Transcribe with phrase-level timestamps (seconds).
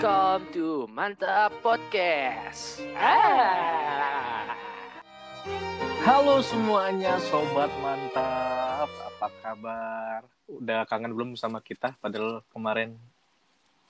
[0.00, 2.80] Welcome to Mantap Podcast.
[2.96, 4.48] Ah.
[6.00, 8.88] Halo semuanya, sobat mantap.
[8.88, 10.24] Apa kabar?
[10.48, 11.92] Udah kangen belum sama kita?
[12.00, 12.96] Padahal kemarin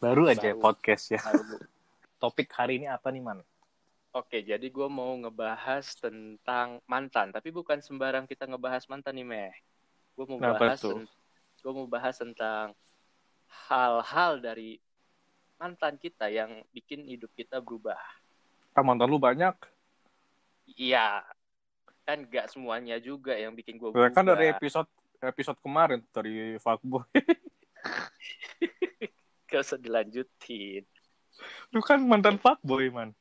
[0.02, 0.58] baru aja Baru.
[0.58, 1.22] podcast ya.
[1.22, 1.62] Baru.
[2.26, 3.46] Topik hari ini apa nih, Man?
[4.10, 9.54] Oke, jadi gue mau ngebahas tentang mantan, tapi bukan sembarang kita ngebahas mantan nih, Meh.
[10.18, 11.06] Gue mau Kenapa bahas, tuh?
[11.62, 12.74] gue mau bahas tentang
[13.70, 14.82] hal-hal dari
[15.60, 18.00] mantan kita yang bikin hidup kita berubah.
[18.72, 19.52] Ah, mantan lu banyak.
[20.72, 21.20] Iya,
[22.02, 24.16] kan gak semuanya juga yang bikin gue Ya berubah.
[24.16, 24.88] kan dari episode
[25.20, 27.04] episode kemarin dari fuckboy.
[29.50, 30.86] Gak usah dilanjutin.
[31.74, 33.12] Lu kan mantan fuckboy, Man.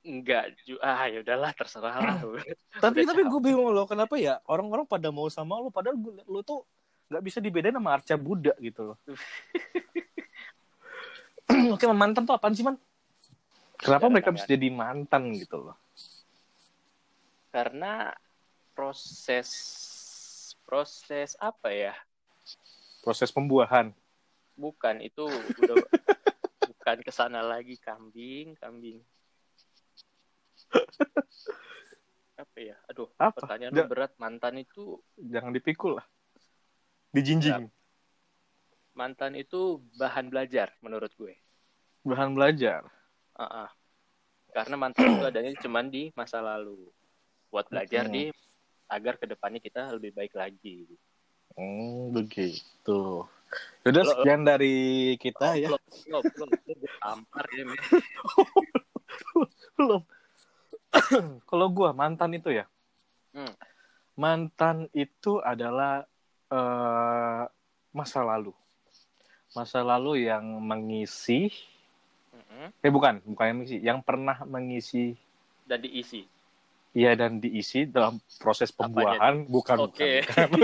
[0.00, 2.16] Enggak, ju- ah ya udahlah terserah lah.
[2.84, 6.64] Tapi tapi gue bingung loh, kenapa ya orang-orang pada mau sama lu padahal lu tuh
[7.10, 8.96] nggak bisa dibedain sama Arca Buddha gitu loh.
[11.74, 12.76] Oke, mantan tuh apaan sih, Man?
[13.76, 15.76] Kenapa Jangan, mereka bisa jadi mantan gitu loh?
[17.50, 18.14] karena
[18.78, 19.50] proses
[20.62, 21.94] proses apa ya
[23.02, 23.90] Proses pembuahan.
[24.54, 25.26] bukan itu
[25.58, 25.82] udah
[26.70, 29.02] bukan ke sana lagi kambing kambing
[32.38, 33.34] apa ya aduh Apa?
[33.34, 36.06] pertanyaan Ja- berat mantan itu Jangan dipikul lah.
[37.10, 37.66] Dijinjing.
[38.94, 41.34] mantan itu bahan belajar menurut gue
[42.04, 42.84] Bahan belajar.
[43.36, 43.70] Ah, ah.
[44.50, 46.90] karena mantan itu adanya cuman di masa lalu
[47.54, 48.12] buat belajar Hmm.
[48.12, 48.24] di
[48.90, 50.90] agar ke depannya kita lebih baik lagi
[51.54, 53.30] Hmm, begitu.
[53.86, 55.70] Udah Lo- sekian dari kita ya.
[55.70, 55.78] Lo,
[56.10, 57.62] lo, lo, gue tampar ya.
[59.78, 60.02] Belum.
[61.50, 62.66] Kalau gua mantan itu ya.
[63.34, 63.54] Hmm.
[64.18, 66.04] Mantan itu adalah
[66.50, 67.42] eh,
[67.90, 68.54] masa lalu.
[69.54, 71.50] Masa lalu yang mengisi
[72.50, 72.70] Mm-mm.
[72.82, 75.14] eh bukan, bukan yang mengisi, yang pernah mengisi
[75.64, 76.26] dan diisi
[76.90, 80.26] Iya dan diisi dalam proses Apanya pembuahan bukan Oke.
[80.26, 80.48] bukan,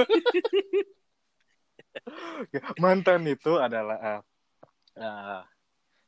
[2.50, 2.74] bukan.
[2.82, 4.26] mantan itu adalah
[4.98, 5.40] eh,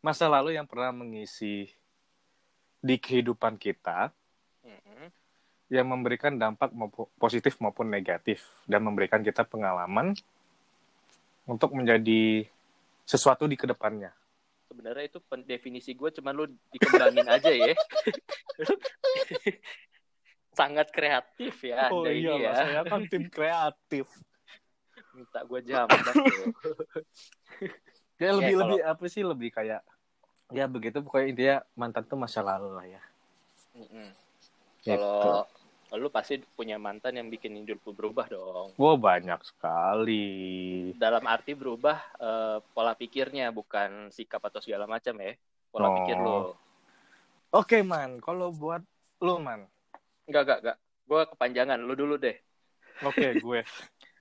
[0.03, 1.71] masa lalu yang pernah mengisi
[2.83, 4.11] di kehidupan kita
[5.69, 6.73] yang memberikan dampak
[7.21, 10.17] positif maupun negatif dan memberikan kita pengalaman
[11.45, 12.49] untuk menjadi
[13.05, 14.13] sesuatu di ke depannya.
[14.79, 17.75] Sebenarnya itu definisi gue cuman lu dikembangin aja ya
[20.59, 24.07] sangat kreatif ya oh anda ini iyalah, ya saya kan tim kreatif.
[25.15, 25.75] minta gue tuh.
[28.19, 29.83] Ya lebih kalau- lebih apa sih lebih kayak
[30.51, 33.03] ya begitu pokoknya intinya mantan tuh masa lalu lah ya.
[34.83, 34.99] Gitu.
[34.99, 35.47] kalau
[35.91, 40.27] lu pasti punya mantan yang bikin hidup lu berubah dong Wah banyak sekali.
[40.93, 45.33] dalam arti berubah eh, pola pikirnya bukan sikap atau segala macam ya
[45.69, 45.95] pola Oh.
[45.95, 46.39] pikir lu
[47.49, 48.85] Oke man, kalau buat
[49.19, 49.65] lu man,
[50.25, 50.77] enggak enggak enggak
[51.09, 52.37] gue kepanjangan lu dulu deh
[53.01, 53.61] oke gue.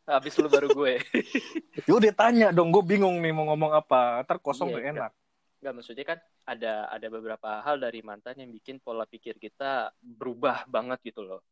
[0.07, 1.03] habis lu baru gue
[1.87, 4.23] Ya udah tanya dong, gue bingung nih mau ngomong apa.
[4.23, 5.11] Ntar kosong Iya, gak enak.
[5.57, 10.63] Enggak, maksudnya kan ada ada beberapa hal dari mantan yang bikin pola pikir kita berubah
[10.65, 11.43] banget gitu loh.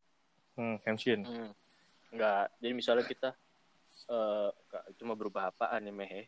[0.55, 1.21] Hmm, pensiun.
[1.27, 1.51] Hmm.
[2.15, 3.29] Enggak, jadi misalnya kita
[4.05, 6.27] eh nggak, cuma berubah apaan nih Meh?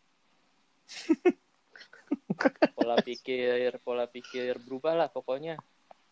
[2.77, 5.55] pola pikir, pola pikir berubah lah pokoknya.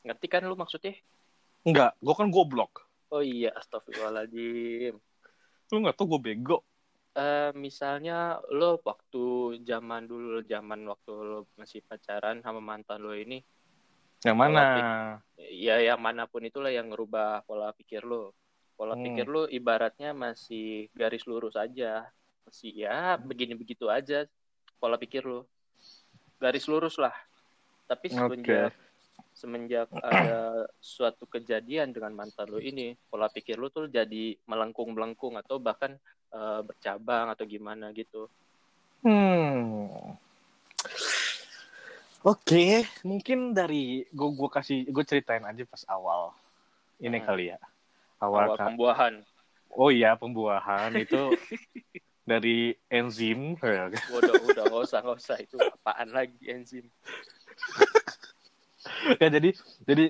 [0.06, 0.96] Ngerti kan lu maksudnya?
[1.66, 2.86] Enggak, gue kan goblok.
[3.10, 4.96] Oh iya, astagfirullahaladzim.
[5.74, 6.62] Lu gak tau gue bego.
[7.16, 13.42] Eh misalnya lo waktu zaman dulu, zaman waktu lo masih pacaran sama mantan lo ini,
[14.24, 14.64] Yang mana?
[15.56, 18.36] ya yang mana pun itulah yang ngerubah pola pikir lo
[18.76, 19.04] pola Hmm.
[19.08, 22.06] pikir lo ibaratnya masih garis lurus aja
[22.44, 24.28] masih ya begini begitu aja
[24.78, 25.48] pola pikir lo
[26.38, 27.16] garis lurus lah
[27.88, 28.74] tapi semenjak
[29.32, 35.40] semenjak ada suatu kejadian dengan mantan lo ini pola pikir lo tuh jadi melengkung melengkung
[35.40, 35.96] atau bahkan
[36.36, 38.28] eh, bercabang atau gimana gitu
[39.06, 40.18] Hmm.
[42.26, 46.34] Oke, mungkin dari gue gue kasih gue ceritain aja pas awal
[46.98, 47.26] ini Hmm.
[47.26, 47.60] kali ya.
[48.18, 49.14] Awal, awal pembuahan
[49.70, 51.36] Oh iya pembuahan itu
[52.32, 53.54] dari enzim.
[53.54, 53.92] udah
[54.42, 56.90] udah nggak usah nggak usah itu apaan lagi enzim
[59.22, 59.50] ya jadi
[59.86, 60.06] jadi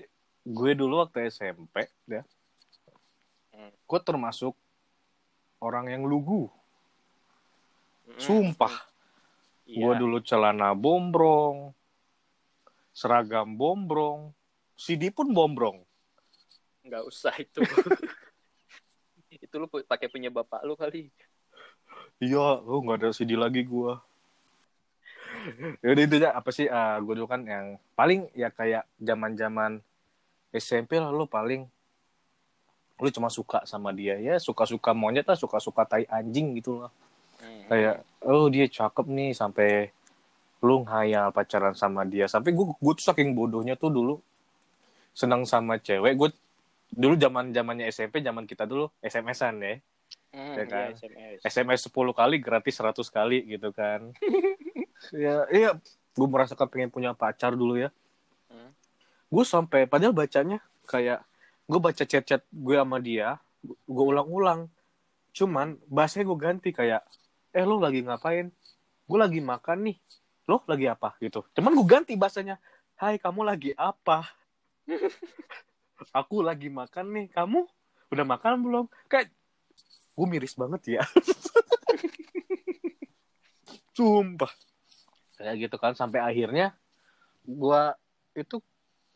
[0.45, 2.23] gue dulu waktu SMP ya.
[3.51, 3.75] Hmm.
[3.83, 4.55] Gue termasuk
[5.59, 6.47] orang yang lugu.
[8.05, 8.21] Mm-mm.
[8.21, 8.85] Sumpah.
[9.65, 9.81] Iya.
[9.81, 11.73] Gue dulu celana bombrong,
[12.95, 14.31] seragam bombrong,
[14.79, 15.83] CD pun bombrong.
[16.85, 17.59] nggak usah itu.
[19.43, 21.11] Itu lu pakai punya bapak lu kali.
[22.23, 23.99] Iya, lu nggak ada CD lagi gua.
[25.83, 26.33] Yaudah itu aja.
[26.33, 29.71] Apa sih uh, gue dulu kan yang paling ya kayak zaman zaman
[30.55, 31.67] SMP lah lu paling.
[32.97, 34.17] Lu cuma suka sama dia.
[34.17, 36.91] Ya suka-suka monyet lah suka-suka tai anjing gitu loh
[37.41, 37.67] hmm.
[37.69, 37.95] kayak
[38.25, 39.69] oh dia cakep nih sampai
[40.63, 42.29] lu ngayal pacaran sama dia.
[42.29, 44.15] Sampai gue gue tuh saking bodohnya tuh dulu
[45.11, 46.15] senang sama cewek.
[46.15, 46.29] Gue
[46.91, 49.75] dulu zaman zamannya SMP zaman kita dulu SMS-an ya.
[50.35, 50.89] Hmm, ya kan?
[50.91, 51.37] Iya, SMS.
[51.47, 54.11] SMS 10 kali gratis 100 kali gitu kan.
[55.13, 55.77] Ya iya.
[56.17, 57.93] Gue merasakan pengen punya pacar dulu ya.
[58.49, 58.73] Hmm.
[59.25, 61.21] gue sampai padahal bacanya kayak
[61.65, 64.65] gue baca chat-chat gue sama dia gue ulang-ulang.
[65.35, 67.05] Cuman bahasanya gue ganti kayak
[67.53, 68.49] eh lo lagi ngapain?
[69.05, 69.97] Gue lagi makan nih
[70.45, 71.17] lo lagi apa?
[71.17, 71.41] Gitu.
[71.57, 72.61] Cuman gue ganti bahasanya.
[72.95, 74.23] Hai kamu lagi apa?
[76.19, 77.27] Aku lagi makan nih.
[77.33, 77.65] Kamu
[78.13, 78.85] udah makan belum?
[79.09, 79.33] Kayak
[80.15, 81.03] gue miris banget ya.
[83.97, 84.51] Sumpah.
[85.35, 86.77] Kayak gitu kan sampai akhirnya
[87.45, 87.81] gue
[88.37, 88.61] itu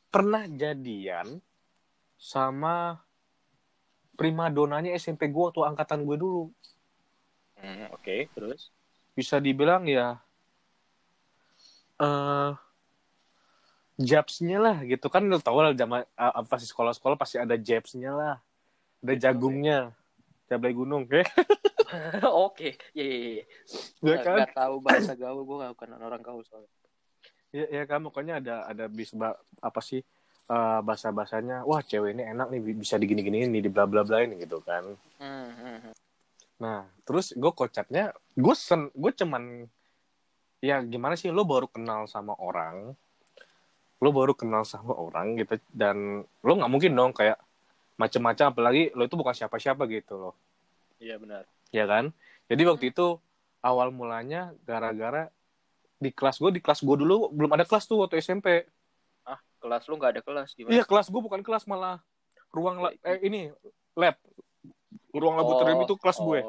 [0.10, 1.40] pernah jadian
[2.20, 3.00] sama
[4.20, 6.52] prima donanya SMP gue tuh angkatan gue dulu.
[7.60, 8.22] Hmm, Oke, okay.
[8.36, 8.72] terus?
[9.16, 10.20] Bisa dibilang ya
[12.00, 12.52] uh,
[14.00, 15.12] jabsnya lah gitu.
[15.12, 18.36] Kan lo tau lah zaman uh, pasti sekolah-sekolah pasti ada jabsnya lah.
[19.04, 19.92] Ada jagungnya.
[20.50, 21.22] Cabai gunung oke.
[22.50, 23.44] Oke ya ya ya
[24.02, 24.38] ya kan?
[24.46, 25.46] gak tahu bahasa gaul.
[25.46, 26.72] Gue gak kenal orang gaul soalnya.
[27.54, 28.02] Ya ya kan?
[28.02, 29.14] Pokoknya ada ada bis
[29.62, 30.02] apa sih
[30.50, 33.86] uh, eh, bahasa bahasanya wah cewek ini enak nih bisa digini gini nih di bla
[33.86, 34.84] bla bla ini gitu kan.
[35.22, 35.94] Hmm, hmm.
[36.60, 39.70] nah terus gue kocaknya gue sen gue cuman
[40.60, 42.96] ya gimana sih lo baru kenal sama orang
[44.00, 47.40] lo baru kenal sama orang gitu dan lo nggak mungkin dong kayak
[48.00, 50.36] macam-macam apalagi lo itu bukan siapa-siapa gitu loh
[51.00, 52.12] iya benar ya kan
[52.48, 53.20] jadi waktu itu
[53.60, 55.28] awal mulanya gara-gara
[56.00, 58.64] di kelas gue di kelas gue dulu belum ada kelas tuh waktu SMP
[59.60, 60.74] kelas lu nggak ada kelas gimana?
[60.74, 62.00] Iya kelas gue bukan kelas malah
[62.50, 63.52] ruang la- eh ini
[63.94, 64.16] lab
[65.14, 66.26] ruang laboratorium oh, itu kelas oh.
[66.32, 66.40] gue.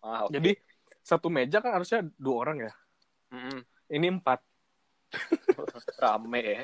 [0.00, 0.32] Ah, okay.
[0.38, 0.52] Jadi
[1.00, 2.72] satu meja kan harusnya dua orang ya.
[3.30, 3.58] Mm-hmm.
[3.90, 4.40] Ini empat.
[6.02, 6.62] Rame ya.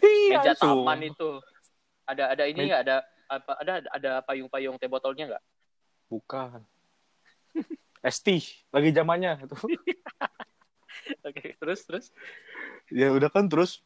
[0.00, 0.84] iya, meja langsung.
[0.84, 1.30] taman itu.
[2.08, 2.96] Ada ada ini nggak ada
[3.30, 5.44] apa ada ada payung-payung teh botolnya nggak?
[6.08, 6.60] Bukan.
[8.16, 8.28] ST
[8.72, 9.56] lagi zamannya itu.
[11.28, 12.06] Oke, terus terus.
[12.88, 13.84] Ya udah kan terus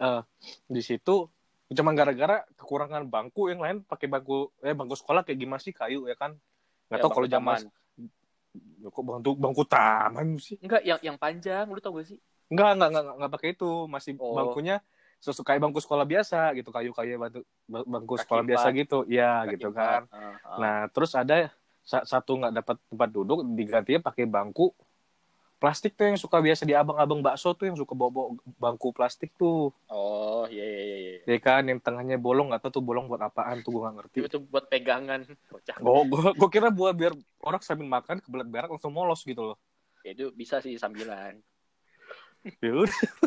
[0.00, 0.22] uh,
[0.70, 1.30] di situ
[1.66, 6.06] cuma gara-gara kekurangan bangku yang lain pakai bangku eh bangku sekolah kayak gimana sih kayu
[6.06, 6.38] ya kan
[6.86, 7.60] nggak ya, tahu kalau zaman
[8.82, 10.56] ya, kok bangku bangku taman sih?
[10.62, 12.18] Enggak yang yang panjang lu tau gak sih?
[12.52, 13.70] Enggak enggak enggak enggak pakai itu.
[13.88, 14.34] Masih oh.
[14.34, 14.76] bangkunya
[15.20, 18.98] sesuai bangku sekolah biasa gitu kayu-kayu bangku, bangku Kaki sekolah biasa gitu.
[19.08, 20.06] Ya Kaki gitu kan.
[20.12, 20.58] Uh, uh.
[20.60, 21.50] nah terus ada
[21.86, 24.74] satu nggak dapat tempat duduk digantinya pakai bangku
[25.56, 29.72] plastik tuh yang suka biasa di abang-abang bakso tuh yang suka bawa, bangku plastik tuh.
[29.88, 30.96] Oh iya iya iya.
[31.24, 34.16] Iya ya kan yang tengahnya bolong tahu tuh bolong buat apaan tuh gue nggak ngerti.
[34.28, 35.24] Itu buat pegangan.
[35.80, 39.58] Oh gue gue kira buat biar orang sambil makan kebelat berak langsung molos gitu loh.
[40.04, 41.40] Ya itu bisa sih sambilan.
[42.62, 42.72] ya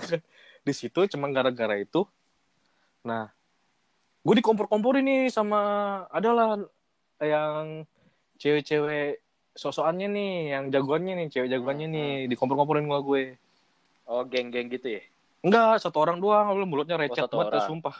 [0.68, 2.06] di situ cuma gara-gara itu.
[3.02, 3.34] Nah
[4.22, 5.62] gue dikompor-kompor ini sama
[6.14, 6.62] adalah
[7.20, 7.84] yang
[8.38, 9.20] cewek-cewek
[9.60, 11.96] sosokannya nih yang jagoannya nih cewek jagoannya hmm.
[11.96, 13.36] nih dikompor-komporin gua gue.
[14.08, 15.04] Oh geng-geng gitu ya?
[15.44, 17.96] Enggak satu orang doang lu mulutnya oh, recet oh, banget dah, sumpah.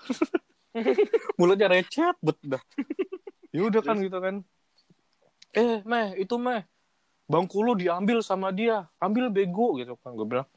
[1.40, 2.64] Mulutnya recet bet dah.
[3.52, 4.36] Yaudah kan gitu kan.
[5.54, 6.64] Eh meh itu meh.
[7.30, 8.90] Bangku lu diambil sama dia.
[8.98, 10.48] Ambil bego gitu kan gue bilang.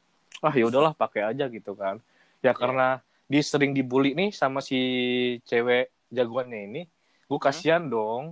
[0.41, 2.01] Ah ya udahlah pakai aja gitu kan.
[2.41, 2.55] Ya yeah.
[2.55, 2.87] karena
[3.29, 4.79] dia sering dibully nih sama si
[5.47, 6.81] cewek jagoannya ini
[7.25, 7.47] gue hmm.
[7.49, 7.91] kasihan hmm?
[7.91, 8.23] dong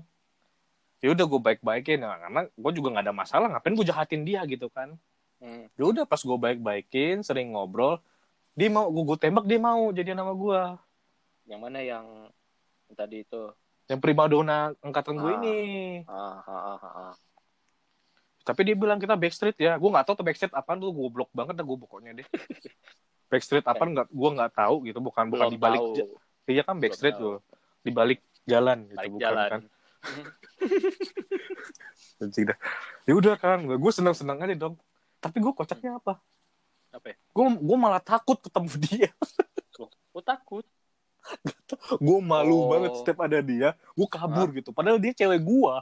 [1.02, 2.00] ya udah gue baik-baikin.
[2.06, 4.96] Nah, karena gue juga nggak ada masalah ngapain gue jahatin dia gitu kan.
[5.42, 5.66] Hmm.
[5.74, 7.98] ya udah pas gue baik-baikin sering ngobrol
[8.54, 10.62] dia mau gue, tembak dia mau jadi nama gue
[11.50, 12.06] yang mana yang
[12.94, 13.50] tadi itu?
[13.90, 15.38] Yang primadona angkatan gue ah.
[15.42, 15.60] ini.
[16.06, 17.14] Ah, ah, ah, ah.
[18.46, 19.76] tapi dia bilang kita backstreet ya.
[19.82, 22.28] Gue nggak tahu tuh backstreet apa tuh gue blok banget dah gue pokoknya deh.
[23.32, 25.00] Backstreet apa nggak gue nggak tahu gitu.
[25.00, 25.80] Bukan bukan di balik
[26.52, 27.40] iya kan backstreet tuh.
[27.80, 29.50] Di balik jalan gitu balik bukan jalan.
[29.50, 29.62] kan
[32.50, 32.58] dah.
[33.06, 34.76] Ya udah kan, gue seneng seneng aja dong.
[35.22, 36.18] Tapi gue kocaknya apa?
[36.92, 37.14] Apa?
[37.14, 37.16] Ya?
[37.34, 39.10] Gue gue malah takut ketemu dia.
[40.12, 40.66] Gue takut.
[42.06, 42.68] gue malu oh.
[42.74, 44.58] banget setiap ada dia, gue kabur Hah?
[44.58, 44.70] gitu.
[44.74, 45.76] Padahal dia cewek gue.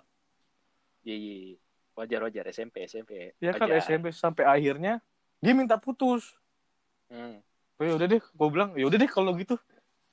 [1.08, 1.36] Iya iya.
[1.56, 1.58] iya.
[1.96, 3.36] Wajar wajar SMP SMP.
[3.44, 5.04] Ya kan SMP sampai akhirnya
[5.44, 6.32] dia minta putus.
[7.12, 7.44] Hmm.
[7.80, 9.56] Oh, ya udah deh, gue bilang ya udah deh kalau gitu.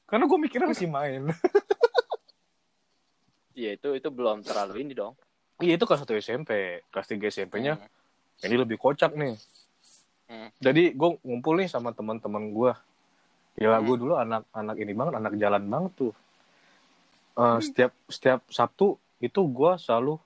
[0.06, 1.30] Karena gue mikirnya masih main.
[3.56, 5.16] Iya itu itu belum terlalu ini dong.
[5.56, 8.44] Iya itu kelas satu SMP, kelas tiga SMP-nya hmm.
[8.44, 9.34] ini lebih kocak nih.
[10.28, 10.52] Hmm.
[10.60, 12.72] Jadi gue ngumpul nih sama teman-teman gue.
[13.56, 13.86] Gila, Hmm.
[13.88, 16.12] gue dulu anak-anak ini banget, anak jalan banget tuh.
[17.34, 20.20] Eh, Setiap setiap Sabtu itu gue selalu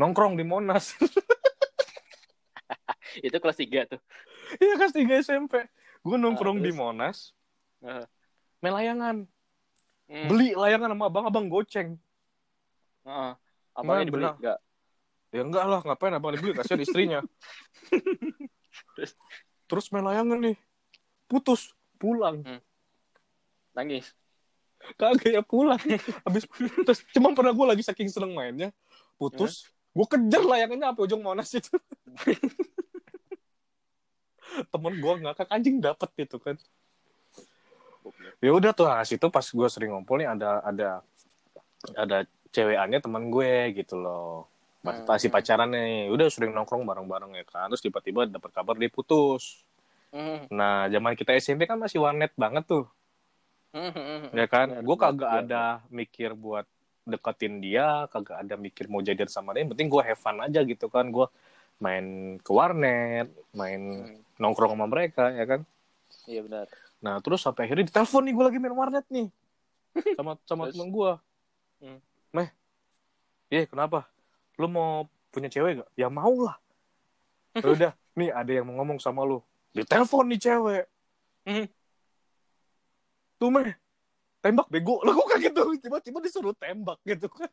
[0.00, 0.96] nongkrong di Monas.
[3.20, 4.00] Itu kelas 3 tuh.
[4.56, 5.68] Iya kelas 3 SMP.
[6.00, 6.72] Gue nongkrong Ah, di?
[6.72, 7.36] Monas,
[7.84, 8.08] Heeh.
[8.58, 9.16] main layangan.
[10.08, 10.26] Hmm.
[10.32, 12.00] Beli layangan sama abang-abang goceng.
[13.06, 13.32] Heeh.
[13.72, 14.36] Abangnya Man, dibeli benar.
[14.36, 14.58] enggak?
[15.32, 17.20] Ya enggak lah, ngapain abang dibeli, kasihan istrinya.
[18.96, 19.12] Terus?
[19.64, 20.56] Terus main layangan nih.
[21.24, 22.44] Putus, pulang.
[23.72, 24.12] Nangis.
[25.00, 25.80] Kagak ya pulang.
[26.26, 26.44] Habis
[26.84, 28.68] terus cuma pernah gue lagi saking seneng mainnya,
[29.16, 29.72] putus.
[29.96, 31.72] Gue kejar layangannya sampai ujung Monas itu.
[34.72, 36.60] Temen gue ngakak anjing dapet gitu kan.
[38.42, 40.88] Ya udah tuh, nah, situ pas gue sering ngumpul nih ada ada
[41.96, 42.16] ada
[42.52, 44.46] cewekannya teman gue gitu loh.
[44.78, 45.06] Pas Hmm.
[45.06, 47.66] masih pacaran nih, udah sering nongkrong bareng-bareng ya kan.
[47.68, 49.62] Terus tiba-tiba dapat kabar dia putus.
[50.10, 50.44] Hmm.
[50.48, 52.84] Nah, zaman kita SMP kan masih warnet banget tuh.
[53.72, 55.48] Hmm, ya kan gue kagak benar.
[55.48, 56.68] ada mikir buat
[57.02, 60.60] deketin dia kagak ada mikir mau jadian sama dia yang penting gue have fun aja
[60.60, 61.24] gitu kan gue
[61.80, 62.04] main
[62.38, 64.20] ke warnet main Hmm.
[64.36, 65.60] nongkrong sama mereka ya kan
[66.28, 66.68] Iya benar.
[67.00, 69.28] nah terus sampai akhirnya ditelepon nih gue lagi main warnet nih
[70.20, 71.12] sama sama temen gue
[71.80, 71.98] Hmm.
[72.32, 72.48] Meh.
[73.52, 74.08] Iya kenapa?
[74.56, 76.56] Lu mau punya cewek gak ya mau lah.
[77.56, 79.40] Ya udah nih ada yang mau ngomong sama lu.
[79.72, 80.84] Ditelepon nih cewek.
[81.42, 81.66] Hmm.
[83.40, 83.74] tuh meh.
[84.42, 85.00] Tembak bego.
[85.06, 87.50] Lah gue kayak gitu tiba-tiba disuruh tembak gitu kan.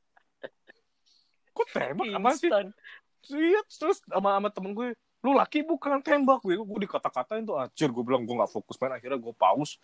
[1.56, 2.06] Kok tembak?
[2.16, 2.50] Apa sih.
[3.30, 6.40] Iya, terus sama sama temen gue lu laki bukan tembak.
[6.40, 9.76] Gue gue dikata-katain tuh acir gue bilang gue nggak fokus main akhirnya gue pause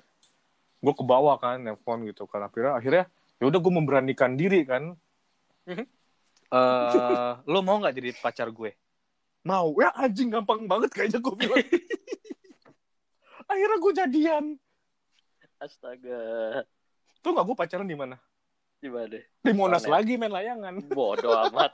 [0.77, 2.47] gue ke bawah kan nelfon gitu kan.
[2.47, 3.05] Akhirnya akhirnya
[3.41, 4.95] ya udah gue memberanikan diri kan.
[5.67, 8.73] Eh lo mau nggak jadi pacar gue?
[9.47, 9.75] Mau.
[9.79, 11.67] Ya anjing gampang banget kayaknya gue bilang.
[13.51, 14.45] Akhirnya gue jadian.
[15.63, 16.21] Astaga.
[17.23, 18.17] tuh nggak gue pacaran di mana?
[18.79, 19.19] Gimana?
[19.19, 20.79] di Monas lagi main layangan.
[20.91, 21.73] Bodoh amat.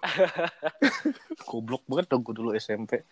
[1.48, 3.04] goblok banget dong gue dulu SMP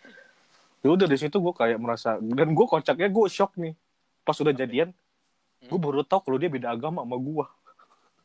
[0.82, 3.74] ya udah dari situ gue kayak merasa dan gue kocaknya gue shock nih.
[4.22, 4.92] Pas udah jadian
[5.58, 5.68] Hmm.
[5.74, 7.46] gue baru tahu kalau dia beda agama sama gue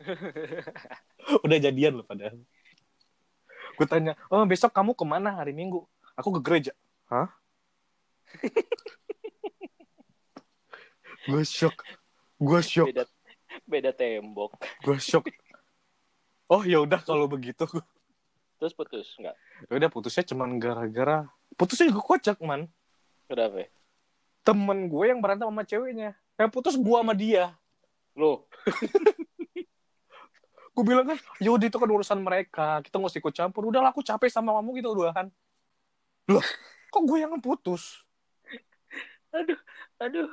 [1.47, 2.35] udah jadian loh padahal.
[3.79, 5.87] Gue tanya oh besok kamu ke mana hari minggu?
[6.19, 6.75] Aku ke gereja.
[7.07, 7.31] Hah?
[11.31, 11.71] Gue shock.
[12.35, 12.91] Gue shock.
[12.91, 13.07] Beda
[13.63, 14.59] beda tembok.
[14.83, 15.29] gue shock.
[16.51, 17.65] Oh ya udah kalau begitu.
[18.59, 19.33] Terus putus enggak?
[19.71, 21.25] ya udah putusnya cuman gara-gara
[21.55, 22.67] putusnya juga kocak man.
[23.25, 23.71] Kenapa?
[24.43, 27.53] temen gue yang berantem sama ceweknya yang putus gue sama dia.
[28.13, 28.45] Loh,
[30.73, 32.81] gue bilang kan yaudah itu kan urusan mereka.
[32.81, 33.69] Kita nggak usah ikut campur.
[33.69, 35.29] Udahlah aku capek sama kamu gitu udahan
[36.23, 36.39] loh
[36.87, 37.99] kok gue yang putus?
[39.33, 39.59] Aduh,
[39.99, 40.29] aduh.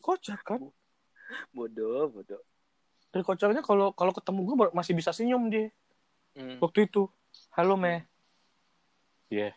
[0.00, 0.60] kocak kan?
[1.52, 2.40] Bodoh, bodoh.
[3.10, 5.68] dan kocaknya kalau kalau ketemu gue masih bisa senyum dia.
[6.34, 6.58] Hmm.
[6.62, 7.06] waktu itu.
[7.54, 8.08] Halo me.
[9.30, 9.54] Iya.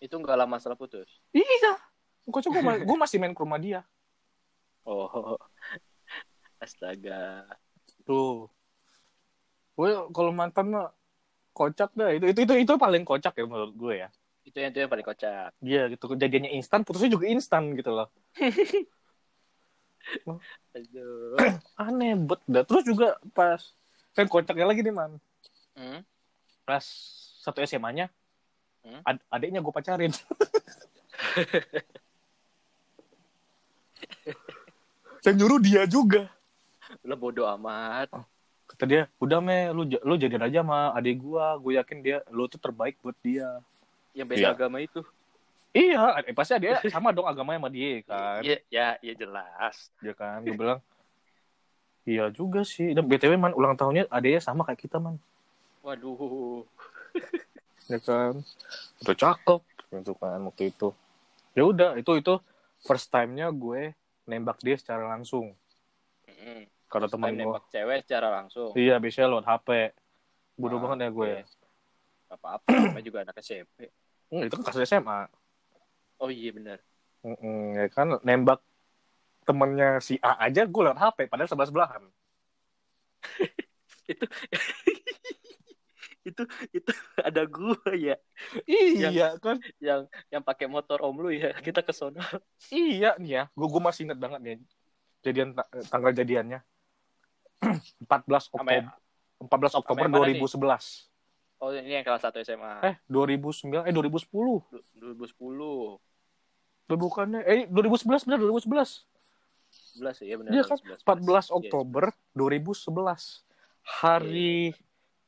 [0.00, 1.08] Itu enggak lama setelah putus.
[1.34, 1.74] iya.
[2.28, 3.82] Kocak gue, ma- gue masih main ke rumah dia
[4.86, 5.34] Oh.
[6.64, 7.44] Astaga.
[8.06, 8.48] tuh
[9.76, 10.88] gue kalau mantan mah
[11.52, 14.08] kocak dah itu itu itu itu paling kocak ya menurut gue ya
[14.46, 15.50] Itu yang itu yang paling kocak.
[15.60, 18.08] Iya gitu kejadiannya instan putusnya juga instan gitu loh
[20.76, 21.36] Aduh.
[21.82, 23.58] aneh bet dah terus juga pas
[24.16, 25.18] kan kocaknya lagi nih man
[25.76, 26.00] Hmm?
[26.64, 26.80] pas
[27.44, 28.08] satu SMA-nya
[28.80, 29.02] Hmm?
[29.04, 30.14] ad- adiknya gue pacarin
[35.26, 36.30] yang nyuruh dia juga
[37.02, 38.10] Lo bodoh amat.
[38.66, 42.46] kata dia udah me lu lu jadian aja sama adik gua gue yakin dia lu
[42.46, 43.62] tuh terbaik buat dia
[44.10, 44.48] Yang beda Iya.
[44.52, 45.00] agama itu.
[45.70, 49.76] iya eh, pasti dia sama dong agamanya sama dia kan Iya, ya, ya jelas.
[50.00, 50.80] ya kan gue bilang
[52.02, 55.18] iya juga sih dan btw man ulang tahunnya adiknya sama kayak kita man
[55.80, 56.66] Waduh.
[57.86, 58.42] ya kan
[59.00, 59.60] udah cakep
[59.92, 60.90] gitu kan waktu itu
[61.52, 62.34] ya udah itu itu
[62.80, 63.94] first time-nya gue
[64.26, 65.54] nembak dia secara langsung
[66.26, 66.66] Hmm.
[66.86, 68.70] karena teman gue nembak cewek secara langsung.
[68.74, 69.68] iya biasanya lewat HP
[70.54, 71.42] bodoh Ah, banget ya gue iya.
[72.26, 73.86] Gak apa-apa, namanya juga anak SMP.
[74.26, 75.30] Hmm, itu kan kasus SMA
[76.18, 76.78] Oh iya benar.
[77.22, 78.58] Mm-mm, ya kan nembak
[79.42, 82.02] temennya si A aja gue lewat HP padahal sebelah sebelahan
[84.10, 84.26] itu
[86.26, 86.42] itu
[86.74, 86.90] itu
[87.28, 88.18] ada gua ya
[88.66, 92.18] iya kan yang yang pakai motor om lu ya kita ke sono
[92.74, 94.56] iya nih ya gue gue masih inget banget nih
[95.22, 96.60] jadian ta- tanggal jadiannya
[98.04, 98.82] 14 Sama Oktober
[99.36, 100.40] 14 Oktober yang mana nih?
[100.42, 101.14] 2011
[101.56, 102.84] Oh, ini yang kelas 1 SMA.
[102.84, 104.28] Eh, 2009 eh 2010.
[104.28, 104.84] Du-
[105.16, 105.96] 2010.
[107.00, 109.08] Bukannya eh 2011 benar 2011.
[109.96, 110.50] 11 ya benar.
[110.52, 112.04] Iya kan 11, 14 Iya, Oktober
[112.36, 113.40] 2011.
[113.88, 114.76] Hari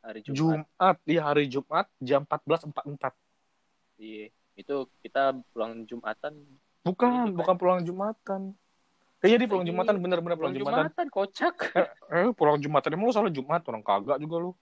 [0.08, 0.64] hari Jumat.
[0.64, 3.12] Jumat, iya hari Jumat jam 14.44.
[4.00, 4.32] Iya.
[4.56, 6.32] Itu kita pulang Jumatan.
[6.82, 7.36] Bukan, kan.
[7.36, 8.56] bukan pulang Jumatan.
[9.20, 10.82] Eh, iya di pulang Iya, Jumatan bener-bener Pulang pulang Jumatan.
[10.88, 11.54] Jumatan, kocak.
[12.08, 14.52] Eh, pulang Jumatan emang lu salah Jumat, orang kagak juga lu.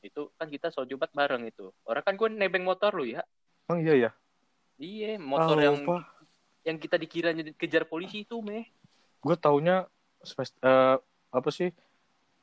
[0.00, 1.68] itu kan kita sholat Jumat bareng itu.
[1.84, 3.20] Orang kan gue nebeng motor lu ya.
[3.68, 4.10] Emang iya ya?
[4.80, 6.08] Iya, motor Ah, yang lupa.
[6.64, 8.64] yang kita dikira kejar polisi itu, meh.
[9.20, 9.84] Gue taunya
[10.64, 10.96] eh,
[11.28, 11.68] apa sih?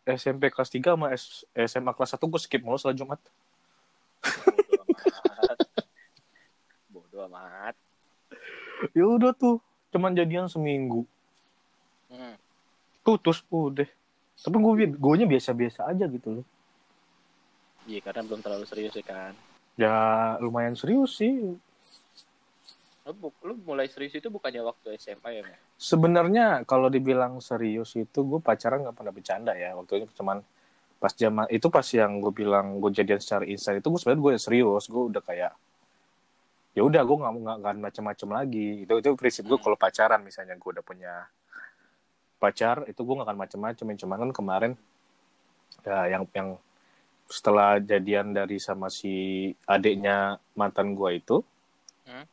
[0.08, 3.20] SMP kelas 3 sama S- SMA kelas 1 gue skip mulu salah Jumat.
[4.24, 5.60] Bodoh amat.
[6.88, 7.76] Bodoh amat.
[8.96, 9.60] Ya udah tuh,
[9.92, 11.04] cuman jadian seminggu.
[12.08, 12.40] Hmm.
[13.04, 13.90] Putus udah.
[14.40, 16.46] Tapi gue gue biasa-biasa aja gitu loh.
[17.88, 19.34] Iya, karena belum terlalu serius ya kan.
[19.76, 19.96] Ya
[20.40, 21.56] lumayan serius sih.
[23.08, 25.44] Lu, lu mulai serius itu bukannya waktu SMA ya?
[25.80, 29.72] Sebenarnya kalau dibilang serius itu gue pacaran nggak pernah bercanda ya.
[29.80, 30.44] Waktu itu cuman
[31.00, 34.34] pas zaman itu pas yang gue bilang gue jadian secara instan itu gue sebenarnya gue
[34.36, 34.84] serius.
[34.92, 35.54] Gue udah kayak
[36.76, 38.84] ya udah gue nggak nggak nggak macam-macam lagi.
[38.84, 39.64] Itu itu prinsip gue Hmm.
[39.64, 41.14] kalau pacaran misalnya gue udah punya
[42.38, 43.86] pacar itu gue nggak akan macam-macam.
[43.96, 44.72] Cuman kan kemarin
[45.88, 46.60] ya yang yang
[47.32, 51.40] setelah jadian dari sama si adiknya mantan gue itu
[52.08, 52.24] Hmm.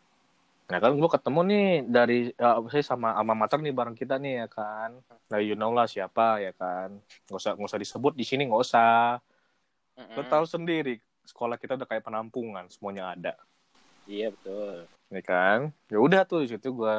[0.71, 4.15] Nah kan gue ketemu nih dari ya, apa sih sama alma mater nih bareng kita
[4.17, 4.91] nih ya kan.
[5.31, 6.89] Nah you know lah siapa ya kan.
[7.29, 9.21] Nggak usah nggak usah disebut di sini nggak usah.
[10.17, 10.31] Lo Mm-mm.
[10.33, 10.95] tahu sendiri
[11.25, 13.35] sekolah kita udah kayak penampungan semuanya ada.
[14.09, 14.85] Iya, betul.
[15.13, 15.59] Ya kan.
[15.93, 16.97] Ya udah tuh di situ gue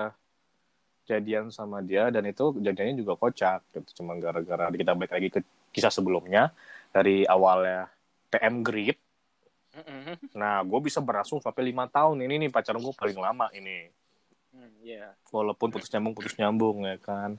[1.05, 5.39] jadian sama dia dan itu jadiannya juga kocak gitu cuma gara-gara kita balik lagi ke
[5.69, 6.49] kisah sebelumnya
[6.89, 7.85] dari awalnya
[8.33, 8.97] PM Grid
[10.35, 12.19] Nah gue bisa berlangsung sampai lima tahun.
[12.23, 13.89] Ini nih pacaran gue paling lama ini.
[14.55, 15.11] Hmm, Iya.
[15.35, 17.35] walaupun putus nyambung putus nyambung ya kan?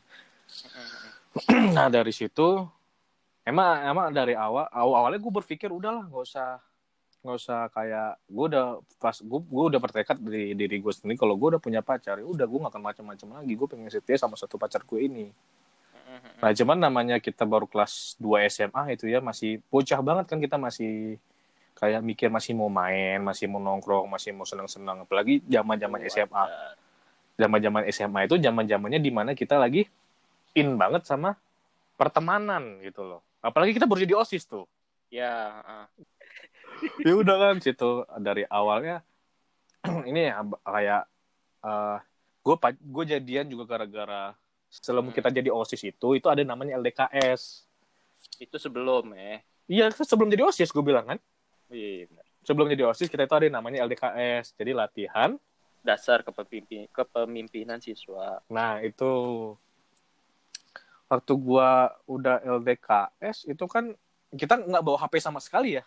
[1.72, 2.64] Nah dari situ
[3.40, 6.61] emang emang dari awal awal awalnya gue berpikir udahlah nggak usah
[7.25, 8.66] nggak usah kayak gue udah
[9.01, 12.27] pas gue gue udah bertekad dari diri gue sendiri kalau gue udah punya pacar ya
[12.29, 13.53] udah gue gak akan macam-macam lagi.
[13.57, 15.33] Gue pengen setia sama satu pacar gue ini.
[16.37, 20.61] Nah cuman namanya kita baru kelas 2 SMA itu ya masih bocah banget kan kita
[20.61, 21.16] masih
[21.76, 26.32] kayak mikir masih mau main masih mau nongkrong masih mau senang-senang apalagi zaman zaman SMA
[26.32, 26.74] Wajar.
[27.36, 29.84] zaman zaman SMA itu zaman zamannya di mana kita lagi
[30.56, 31.36] in banget sama
[31.94, 34.64] pertemanan gitu loh apalagi kita baru jadi osis tuh
[35.06, 35.86] Ya, ah.
[37.06, 39.06] ya udah kan situ dari awalnya
[40.10, 41.02] ini ya kayak
[41.62, 41.98] eh
[42.42, 44.34] gue gue jadian juga gara-gara
[44.66, 45.14] sebelum Hmm.
[45.14, 47.64] kita jadi osis itu itu ada namanya LDKS
[48.42, 49.38] itu sebelum ya.
[49.70, 51.18] iya kan sebelum jadi osis gue bilang kan
[51.70, 52.24] Iya, benar.
[52.46, 55.35] sebelum jadi osis kita itu ada namanya LDKS jadi latihan
[55.87, 58.42] Dasar kepemimpi- kepemimpinan siswa.
[58.50, 59.07] Nah, itu
[61.07, 63.94] waktu gua udah LDKS itu kan
[64.35, 65.87] kita nggak bawa HP sama sekali ya.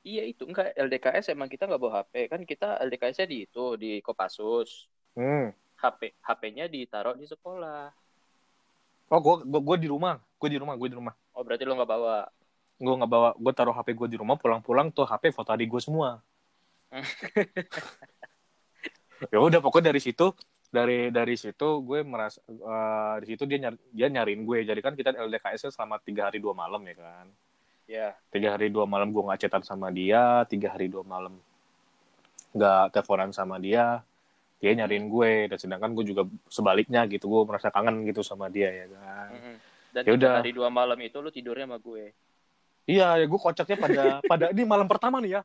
[0.00, 4.00] Iya itu enggak LDKS emang kita nggak bawa HP kan kita LDKS-nya di itu di
[4.00, 4.88] Kopassus.
[5.12, 5.52] Hmm.
[5.76, 7.92] HP HP-nya ditaruh di sekolah.
[9.12, 11.14] Oh, gua, gua gua di rumah, gua di rumah, gua di rumah.
[11.36, 12.24] Oh berarti lo nggak bawa.
[12.76, 15.80] Gua nggak bawa, gua taruh HP gua di rumah, pulang-pulang tuh HP foto adik gua
[15.80, 16.10] semua.
[19.32, 20.28] ya udah pokoknya dari situ
[20.68, 24.92] dari dari situ gue merasa eh, di situ dia nyari, dia nyariin gue jadi kan
[24.92, 27.28] kita LDKS selama tiga hari dua malam ya kan
[27.86, 28.18] Ya.
[28.34, 31.38] tiga hari dua malam gue nggak chatan sama dia tiga hari dua malam
[32.50, 34.02] nggak teleponan sama dia
[34.58, 38.74] dia nyariin gue dan sedangkan gue juga sebaliknya gitu gue merasa kangen gitu sama dia
[38.74, 39.56] ya kan Mm-mm.
[39.94, 42.12] Dan Ya tiga hari dua malam itu lu tidurnya sama gue.
[42.86, 45.42] Iya ya gue kocaknya pada pada ini malam pertama nih ya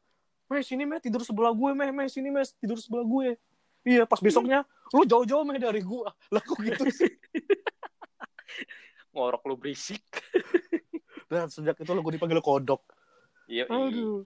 [0.51, 3.39] Meh sini meh tidur sebelah gue meh meh sini meh tidur sebelah gue
[3.87, 7.11] iya pas besoknya lu jauh-jauh meh dari gue lah kok gitu sih
[9.11, 10.07] Ngorok lu berisik.
[11.27, 12.79] dan sejak itu lo gue dipanggil kodok
[13.51, 13.67] Iya.
[13.67, 14.23] Aduh.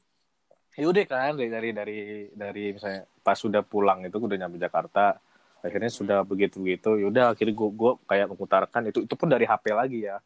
[0.77, 1.97] Ya udah kan dari dari dari
[2.35, 5.17] dari misalnya pas sudah pulang itu gue udah nyampe Jakarta
[5.65, 9.49] akhirnya sudah begitu begitu ya udah akhirnya gue gue kayak mengutarakan itu itu pun dari
[9.49, 10.21] HP lagi ya.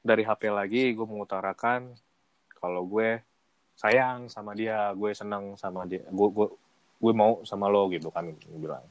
[0.00, 1.92] Dari HP lagi gue mengutarakan
[2.58, 3.20] kalau gue
[3.74, 6.46] sayang sama dia gue seneng sama dia gue gue
[7.00, 8.84] gue mau sama lo gitu kan gue bilang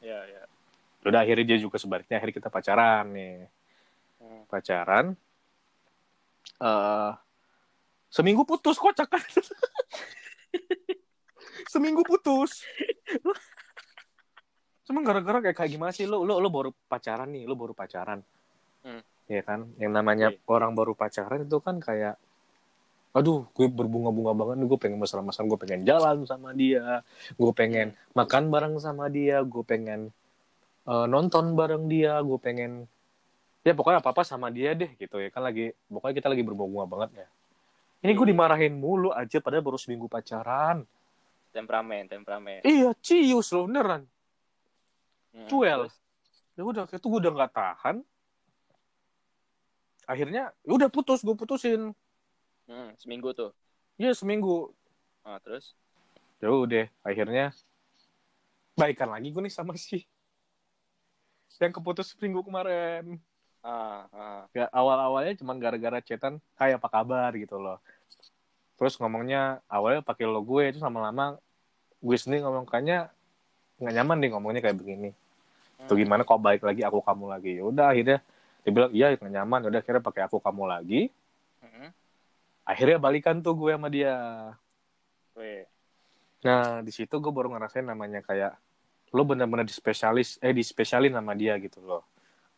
[0.00, 0.42] Ya ya.
[1.02, 3.36] udah akhirnya dia juga sebaliknya akhirnya kita pacaran nih
[4.16, 4.48] Hmm.
[4.48, 5.12] pacaran
[6.56, 7.12] eh
[8.08, 9.20] seminggu putus kocak kan
[11.72, 12.64] seminggu putus
[14.88, 18.24] cuma gara-gara kayak kayak gimana sih lo lo lo baru pacaran nih lo baru pacaran
[18.86, 19.02] Hmm.
[19.26, 19.70] Ya kan?
[19.78, 20.40] Yang namanya Iya.
[20.48, 22.16] orang baru pacaran itu kan kayak
[23.16, 27.00] aduh gue berbunga-bunga banget gue pengen mesra-mesraan gue pengen jalan sama dia
[27.40, 30.12] gue pengen makan bareng sama dia gue pengen
[30.84, 32.84] uh, nonton bareng dia gue pengen
[33.64, 36.86] ya pokoknya apa apa sama dia deh gitu ya kan lagi pokoknya kita lagi berbunga-bunga
[36.86, 37.28] banget ya.
[38.04, 40.84] Ini gue dimarahin mulu aja padahal baru seminggu pacaran.
[41.50, 42.60] Temperamen temperamen.
[42.62, 44.04] Iya cius loh beneran.
[45.32, 45.88] Hmm, cuel.
[46.56, 47.96] ya udah itu gue udah nggak tahan
[50.06, 51.92] akhirnya ya udah putus gue putusin
[52.66, 53.54] Hmm, seminggu tuh.
[53.94, 54.74] Iya seminggu.
[55.22, 55.72] Ah, terus?
[56.42, 57.54] Ya udah, akhirnya
[58.74, 60.04] baikan lagi gue nih sama si
[61.56, 63.16] yang keputus seminggu kemarin.
[63.64, 64.44] Ah, ah.
[64.52, 67.80] Ya awal-awalnya cuma gara-gara chatan, "Hai, apa kabar?" gitu loh.
[68.76, 71.40] Terus ngomongnya awalnya pakai lo gue itu lama-lama
[71.96, 73.08] gue sendiri ngomong kayaknya
[73.80, 75.10] nggak nyaman nih ngomongnya kayak begini.
[75.80, 75.88] Hmm.
[75.88, 77.52] Tuh gimana kok baik lagi aku kamu lagi.
[77.56, 78.20] Ya udah akhirnya
[78.66, 79.62] dia bilang iya nggak nyaman.
[79.62, 81.00] Ya udah akhirnya pakai aku kamu lagi.
[81.62, 81.94] Hmm.
[82.66, 84.14] Akhirnya balikan tuh gue sama dia.
[85.38, 85.62] Weh.
[86.42, 88.54] nah di situ gue baru ngerasain namanya kayak
[89.14, 92.02] lo bener-bener di spesialis eh di spesialin sama dia gitu loh.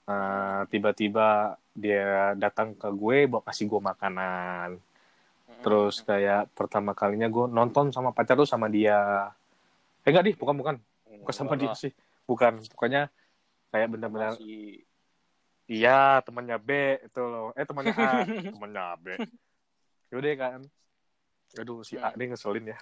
[0.08, 4.80] Nah, tiba-tiba dia datang ke gue bawa kasih gue makanan.
[5.60, 9.28] Terus kayak pertama kalinya gue nonton sama pacar tuh sama dia.
[10.00, 10.74] Eh enggak di bukan bukan.
[11.20, 11.92] Bukan sama dia sih.
[12.24, 12.64] Bukan.
[12.72, 13.12] Pokoknya
[13.68, 14.40] kayak bener-bener
[15.68, 16.70] iya temannya B
[17.04, 18.24] itu loh eh temannya A
[18.56, 19.06] temannya B
[20.08, 20.60] Yaudah kan.
[21.60, 22.78] Aduh si A nih ngeselin ya.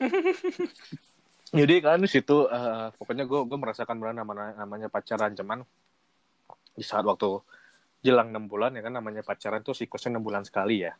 [1.56, 5.60] Yaudah kan di situ uh, pokoknya gue gue merasakan benar namanya namanya pacaran cuman
[6.72, 7.44] di saat waktu
[8.00, 10.92] jelang enam bulan ya kan namanya pacaran tuh siklusnya enam bulan sekali ya.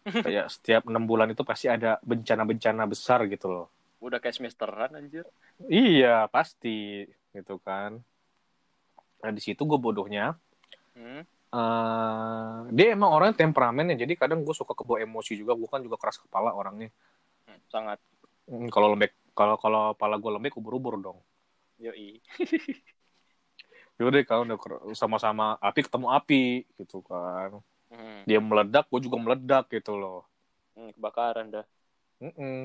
[0.24, 3.66] kayak setiap enam bulan itu pasti ada bencana-bencana besar gitu loh.
[4.00, 5.28] Udah kayak semesteran anjir.
[5.68, 7.04] Iya pasti
[7.36, 8.00] gitu kan.
[9.20, 10.36] Nah di situ gue bodohnya.
[10.96, 11.24] Hmm?
[11.54, 15.82] uh, dia emang orang temperamen ya jadi kadang gue suka kebawa emosi juga gue kan
[15.82, 16.90] juga keras kepala orangnya
[17.46, 17.98] hmm, sangat
[18.50, 21.18] hmm, kalau lembek kalau kalau kepala gue lembek ubur-ubur dong
[21.82, 22.22] yoi
[24.00, 24.58] yaudah kalau udah
[24.96, 26.44] sama-sama api ketemu api
[26.80, 27.60] gitu kan
[27.92, 28.24] hmm.
[28.24, 30.24] dia meledak gue juga meledak gitu loh
[30.78, 31.66] hmm, kebakaran dah
[32.20, 32.62] mm -mm.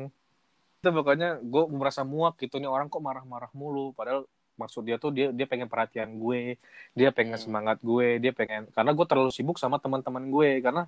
[0.79, 5.11] itu pokoknya gue merasa muak gitu nih orang kok marah-marah mulu padahal maksud dia tuh
[5.11, 6.55] dia dia pengen perhatian gue
[6.95, 7.43] dia pengen hmm.
[7.43, 10.83] semangat gue dia pengen karena gue terlalu sibuk sama teman-teman gue karena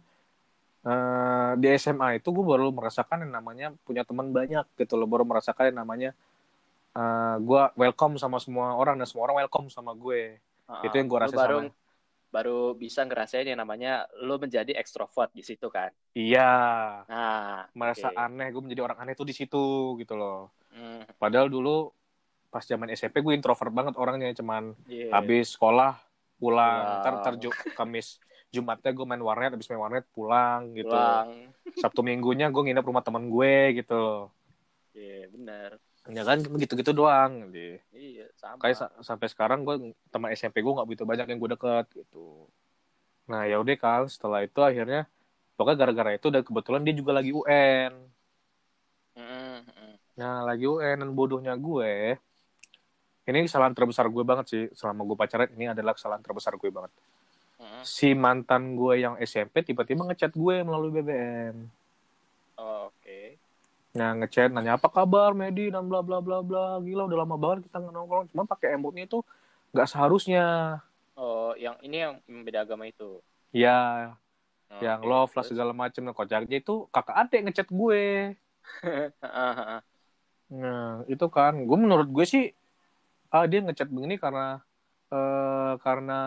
[0.87, 5.27] uh, di SMA itu gue baru merasakan yang namanya punya teman banyak gitu loh baru
[5.27, 6.11] merasakan yang namanya
[6.95, 10.39] uh, gue welcome sama semua orang dan semua orang welcome sama gue
[10.71, 11.85] uh, itu yang gue rasa baru sama
[12.27, 18.19] baru bisa ngerasain yang namanya lo menjadi ekstrovert di situ kan iya nah merasa okay.
[18.19, 21.17] aneh gue menjadi orang aneh tuh di situ gitu loh hmm.
[21.17, 21.96] padahal dulu
[22.47, 25.11] pas zaman SMP gue introvert banget orangnya cuman yeah.
[25.11, 25.99] habis sekolah
[26.39, 27.01] pulang wow.
[27.03, 31.51] ntar terjuk kamis Jumatnya gue main warnet habis main warnet pulang gitu pulang.
[31.83, 34.31] Sabtu minggunya gue nginep rumah teman gue gitu
[34.95, 35.71] iya yeah, benar
[36.07, 40.71] ya kan gitu-gitu doang deh iya sama kayak sa sampai sekarang gue teman SMP gue
[40.71, 42.47] nggak begitu banyak yang gue deket gitu
[43.27, 45.03] nah ya udah kan setelah itu akhirnya
[45.59, 47.91] pokoknya gara-gara itu dan kebetulan dia juga lagi UN
[49.19, 49.91] mm -hmm.
[50.15, 52.15] nah lagi UN dan bodohnya gue
[53.27, 56.91] ini kesalahan terbesar gue banget sih selama gue pacaran ini adalah kesalahan terbesar gue banget.
[57.57, 57.81] Hmm.
[57.81, 61.65] si mantan gue yang SMP tiba-tiba ngechat gue melalui BBM
[62.61, 63.01] oh, oke.
[63.01, 63.33] Okay.
[63.97, 65.73] nah ngechat nanya apa kabar Medi?
[65.73, 66.77] dan bla bla bla bla.
[66.77, 68.29] Gila udah lama banget kita nongkrong.
[68.29, 69.25] Cuma pakai emotnya itu
[69.73, 70.45] nggak seharusnya.
[71.17, 73.25] Oh yang ini yang beda agama itu?
[73.49, 74.13] Ya
[74.69, 75.09] oh, yang okay.
[75.09, 78.37] love lah segala macam nah kocaknya itu kakak adik ngechat gue.
[80.47, 81.59] Nah itu kan.
[81.67, 82.55] Gue menurut gue sih
[83.33, 84.61] ah dia ngechat begini karena
[85.11, 86.19] uh, karena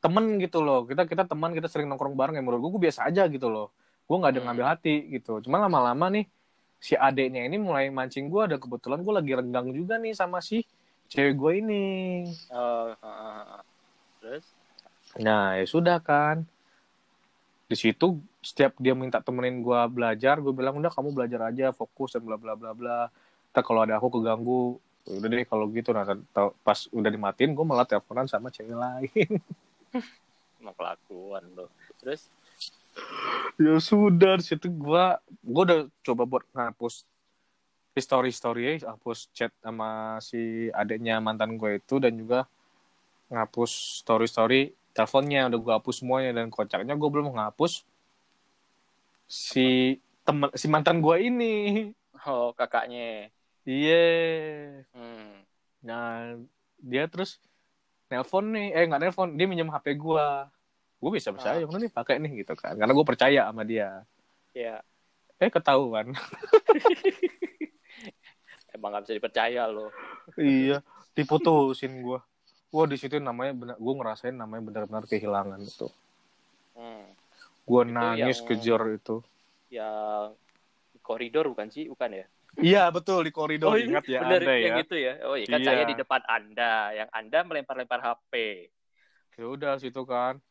[0.00, 0.88] temen gitu loh.
[0.88, 2.42] Kita kita teman kita sering nongkrong bareng ya.
[2.42, 3.70] Menurut gue, gue biasa aja gitu loh.
[4.08, 4.46] Gue nggak ada hmm.
[4.48, 5.38] ngambil hati gitu.
[5.44, 6.26] Cuma lama-lama nih
[6.80, 10.64] si adeknya ini mulai mancing gue ada kebetulan gue lagi renggang juga nih sama si
[11.12, 11.84] cewek gue ini.
[12.48, 13.60] Uh, uh, uh,
[14.18, 14.44] terus?
[15.20, 16.48] Nah ya sudah kan.
[17.70, 22.16] Di situ setiap dia minta temenin gue belajar gue bilang udah kamu belajar aja fokus
[22.16, 22.98] dan bla bla bla bla.
[23.52, 26.04] Tak kalau ada aku keganggu udah deh kalau gitu nah
[26.60, 29.30] pas udah dimatiin gue malah teleponan sama cewek lain.
[30.64, 32.28] Mau kelakuan lo terus?
[33.56, 35.04] Ya sudah di situ gue
[35.46, 37.06] gue udah coba buat ngapus
[37.96, 42.48] story story ya hapus chat sama si adiknya mantan gue itu dan juga
[43.28, 44.60] ngapus story story
[44.96, 47.84] teleponnya udah gue hapus semuanya dan kocaknya gue belum ngapus
[49.30, 51.54] si temen si mantan gue ini.
[52.26, 53.30] Oh kakaknya
[53.68, 53.92] Iya.
[53.92, 54.64] Yeah.
[54.96, 55.32] Hmm.
[55.84, 56.08] Nah,
[56.80, 57.40] dia terus
[58.10, 60.48] nelpon nih, eh nggak nelpon, dia minjem HP gua.
[61.00, 61.78] gue bisa percaya ah.
[61.80, 64.04] nih pakai nih gitu kan karena gue percaya sama dia
[64.52, 64.84] ya
[65.40, 66.12] eh ketahuan
[68.76, 69.88] emang gak bisa dipercaya loh
[70.36, 70.84] iya
[71.16, 72.20] diputusin gue
[72.70, 75.88] gue di situ namanya bener gue ngerasain namanya benar-benar kehilangan itu
[76.76, 77.08] hmm.
[77.64, 79.16] gue nangis yang, kejar itu
[79.72, 80.36] yang
[81.00, 82.26] koridor bukan sih bukan ya
[82.58, 83.86] Iya betul di koridor oh, iya?
[83.86, 84.82] ingat ya Bener, anda yang ya.
[84.82, 85.12] itu ya.
[85.22, 85.68] Oh iya kan iya.
[85.70, 88.32] saya di depan anda, yang anda melempar-lempar HP.
[89.38, 90.42] Ya udah situ kan.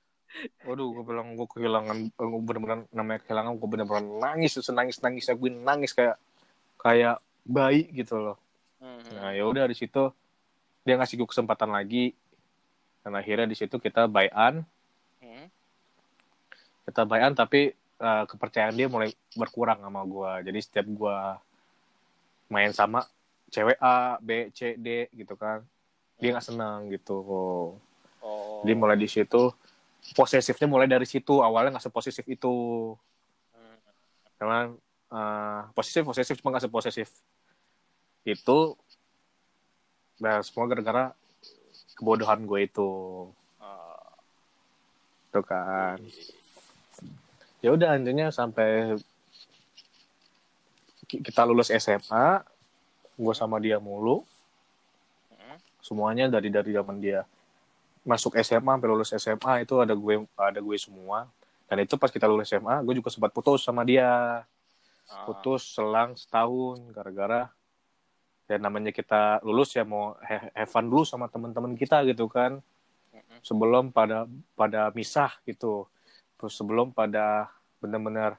[0.63, 5.33] Waduh, gue bilang gue kehilangan, gue bener-bener namanya kehilangan, gue bener-bener nangis, senangis nangis ya
[5.33, 6.15] gue nangis kayak
[6.77, 8.37] kayak bayi gitu loh.
[8.77, 9.01] Hmm.
[9.17, 10.13] Nah ya udah di situ
[10.85, 12.13] dia ngasih gue kesempatan lagi,
[13.01, 14.63] dan akhirnya di situ kita bayan,
[15.19, 15.45] hmm.
[16.87, 20.31] kita bayan tapi uh, kepercayaan dia mulai berkurang sama gue.
[20.45, 21.17] Jadi setiap gue
[22.49, 23.05] main sama
[23.49, 25.61] cewek A, B, C, D gitu kan,
[26.17, 27.21] dia nggak senang gitu.
[28.19, 28.61] Oh.
[28.65, 29.53] Jadi mulai di situ
[30.15, 32.55] posesifnya mulai dari situ awalnya nggak seposesif itu
[34.39, 34.71] karena
[35.11, 37.09] uh, posesif posesif cuma nggak seposesif
[38.23, 38.59] itu
[40.19, 41.11] nah semua gara-gara
[41.99, 42.91] kebodohan gue itu
[43.59, 44.11] uh.
[45.35, 45.99] tuh kan
[47.59, 48.95] ya udah intinya sampai
[51.09, 52.45] kita lulus SMA
[53.17, 54.21] gue sama dia mulu.
[55.81, 57.25] Semuanya dari dari zaman dia
[58.05, 61.25] masuk SMA sampai lulus SMA itu ada gue ada gue semua.
[61.65, 64.45] Dan itu pas kita lulus SMA gue juga sempat putus sama dia.
[65.09, 65.25] Ah.
[65.25, 67.49] putus selang setahun gara-gara
[68.45, 72.61] ya namanya kita lulus ya mau have fun dulu sama teman-teman kita gitu kan.
[73.41, 75.89] Sebelum pada pada misah gitu.
[76.37, 77.49] Terus sebelum pada
[77.81, 78.37] benar-benar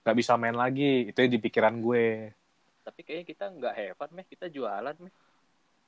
[0.00, 2.32] nggak bisa main lagi itu di pikiran gue
[2.80, 5.12] tapi kayaknya kita nggak fun meh kita jualan meh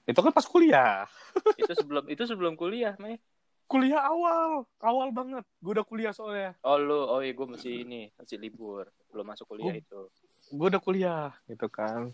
[0.02, 1.06] itu kan pas kuliah.
[1.60, 3.22] itu sebelum itu sebelum kuliah, Mei.
[3.70, 5.46] Kuliah awal, awal banget.
[5.62, 6.52] Gue udah kuliah soalnya.
[6.60, 10.00] Oh lu, oh iya gue masih ini, masih libur, belum masuk kuliah gua, itu.
[10.52, 12.10] Gue udah kuliah, gitu kan.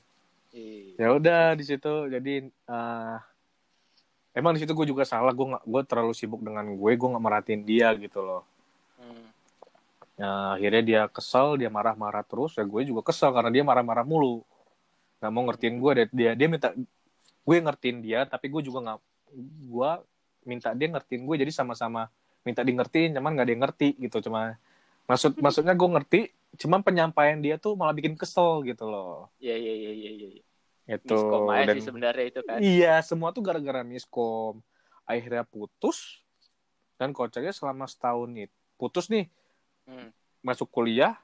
[0.54, 0.94] Iya.
[1.00, 3.18] Ya udah di situ, jadi uh,
[4.36, 5.32] emang di situ gue juga salah.
[5.34, 8.44] Gue nggak, gue terlalu sibuk dengan gue, gue nggak merhatiin dia gitu loh.
[10.18, 10.26] Hmm.
[10.26, 12.58] Nah, akhirnya dia kesel, dia marah-marah terus.
[12.58, 14.42] Ya gue juga kesel karena dia marah-marah mulu.
[15.22, 16.74] Gak mau ngertiin gue, dia dia minta
[17.48, 18.98] gue ngertiin dia tapi gue juga nggak
[19.72, 19.90] gue
[20.44, 21.36] minta dia ngertiin gue.
[21.46, 22.10] Jadi sama-sama
[22.42, 24.18] minta di ngertiin cuman nggak dia ngerti gitu.
[24.26, 24.58] Cuma
[25.06, 26.20] maksud maksudnya gue ngerti
[26.58, 29.30] cuman penyampaian dia tuh malah bikin kesel gitu loh.
[29.38, 30.42] Iya iya iya iya iya.
[30.88, 31.14] Itu
[31.52, 32.58] dan, sih sebenarnya itu kan.
[32.64, 34.58] iya semua tuh gara-gara miskom.
[35.08, 36.20] Akhirnya putus
[36.98, 39.26] dan kocaknya selama setahun itu putus nih
[39.88, 40.12] hmm.
[40.44, 41.16] masuk kuliah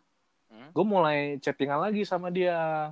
[0.49, 0.73] hmm.
[0.73, 2.91] gue mulai chattingan lagi sama dia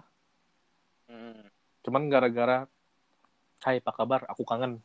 [1.08, 1.48] hmm.
[1.82, 2.68] cuman gara-gara
[3.62, 4.26] Hai, apa kabar?
[4.26, 4.82] Aku kangen.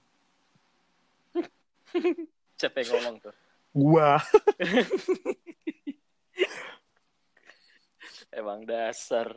[2.61, 3.33] Siapa yang ngomong tuh?
[3.73, 4.21] Gua.
[8.37, 9.33] Emang dasar.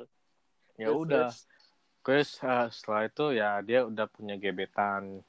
[0.77, 1.33] Ya udah.
[2.05, 5.25] Terus uh, setelah itu ya dia udah punya gebetan.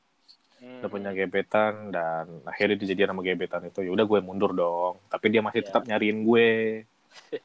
[0.61, 0.79] Hmm.
[0.79, 3.81] Udah punya gebetan dan akhirnya dijadian sama gebetan itu.
[3.81, 5.01] Ya udah gue mundur dong.
[5.09, 5.67] Tapi dia masih yeah.
[5.73, 6.49] tetap nyariin gue.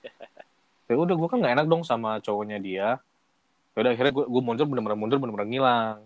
[0.93, 2.89] ya udah gue kan gak enak dong sama cowoknya dia.
[3.73, 6.05] Ya udah akhirnya gue, gue mundur bener-bener mundur bener-bener ngilang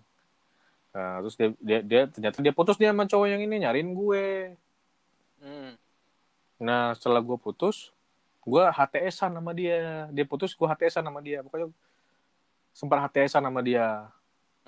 [0.90, 4.59] Nah, terus dia, dia, dia ternyata dia putus dia sama cowok yang ini nyariin gue.
[5.38, 5.79] Hmm.
[6.59, 7.94] Nah, setelah gue putus,
[8.42, 10.11] gue HTS-an sama dia.
[10.11, 11.46] Dia putus, gue HTS-an sama dia.
[11.46, 11.70] Pokoknya
[12.75, 14.11] sempat HTS-an sama dia.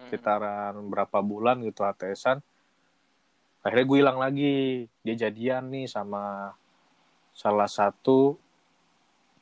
[0.06, 2.38] Sekitaran berapa bulan gitu HTS-an.
[3.62, 4.86] Akhirnya gue hilang lagi.
[5.06, 6.54] Dia jadian nih sama
[7.32, 8.36] salah satu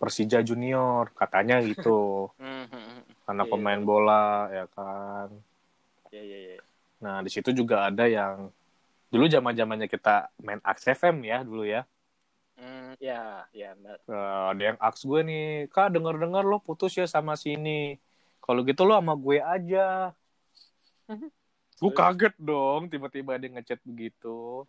[0.00, 2.32] Persija Junior, katanya gitu.
[2.40, 5.28] Hmm, hmm, Karena iya, pemain bola, ya kan.
[6.08, 6.58] Iya, iya, iya.
[7.04, 8.48] Nah, di situ juga ada yang
[9.12, 11.84] dulu zaman zamannya kita main Ax FM ya dulu ya.
[13.00, 13.72] Ya, ya.
[14.04, 17.96] Uh, ada yang Ax gue nih, kak denger dengar lo putus ya sama sini.
[18.44, 20.12] Kalau gitu lo sama gue aja.
[21.80, 24.68] Gue kaget dong, tiba-tiba dia ngechat begitu.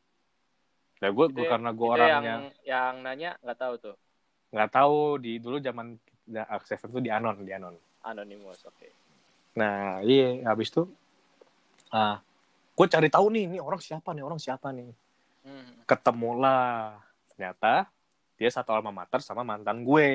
[1.01, 2.21] Ya gue, gue karena gue orangnya.
[2.21, 3.95] Yang, yang nanya nggak tahu tuh.
[4.53, 5.99] Nggak tahu di dulu zaman
[6.69, 7.75] FM tuh di anon, di anon.
[8.05, 8.75] Anonymous, oke.
[8.79, 8.91] Okay.
[9.59, 10.87] Nah, iya, habis itu
[11.91, 12.23] ah
[12.71, 14.89] gue cari tahu nih ini orang siapa nih orang siapa nih
[15.43, 15.83] hmm.
[15.83, 16.95] ketemulah
[17.35, 17.91] ternyata
[18.39, 20.09] dia satu alma mater sama mantan gue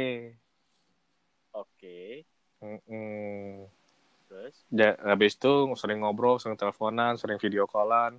[1.52, 2.24] oke okay.
[4.26, 8.18] Terus ya, habis itu sering ngobrol sering teleponan sering video callan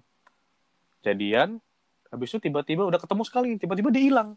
[1.03, 1.59] jadian
[2.07, 4.29] habis itu tiba-tiba udah ketemu sekali tiba-tiba dia hilang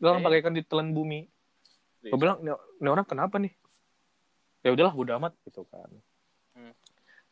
[0.00, 0.24] hilang okay.
[0.24, 1.28] bagaikan ditelan bumi
[2.04, 3.52] gue bilang ini orang kenapa nih
[4.64, 5.88] ya udahlah udah amat gitu kan
[6.56, 6.72] hmm.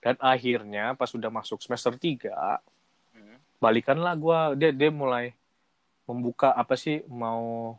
[0.03, 2.59] Dan akhirnya pas sudah masuk semester 3,
[3.15, 3.39] hmm.
[3.63, 4.41] balikanlah gue.
[4.59, 5.31] Dia, dia mulai
[6.11, 7.79] membuka apa sih mau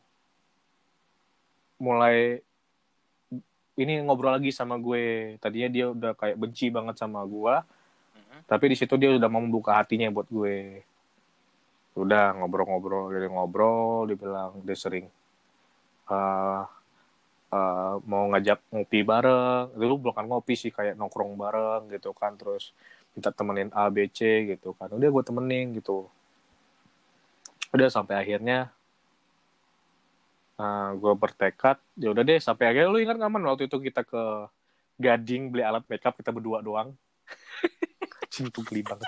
[1.76, 2.40] mulai
[3.80, 5.36] ini ngobrol lagi sama gue.
[5.42, 7.56] Tadinya dia udah kayak benci banget sama gue
[8.14, 8.46] Mhm.
[8.46, 10.86] tapi di situ dia udah mau membuka hatinya buat gue.
[11.98, 15.06] Udah ngobrol-ngobrol dari ngobrol dia bilang dia sering
[16.10, 16.62] eh
[17.54, 19.78] eh, mau ngajak ngopi bareng.
[19.78, 22.74] Dulu bukan ngopi sih kayak nongkrong bareng gitu kan terus
[23.14, 24.90] minta temenin A B C gitu kan.
[24.90, 26.10] Udah gue temenin gitu.
[27.74, 28.74] Udah sampai akhirnya
[30.60, 34.06] eh, gue bertekad ya udah deh sampai akhirnya lu ingat nggak man waktu itu kita
[34.06, 34.50] ke
[34.94, 36.94] Gading beli alat makeup kita berdua doang
[38.34, 39.06] Anjing tuh geli banget.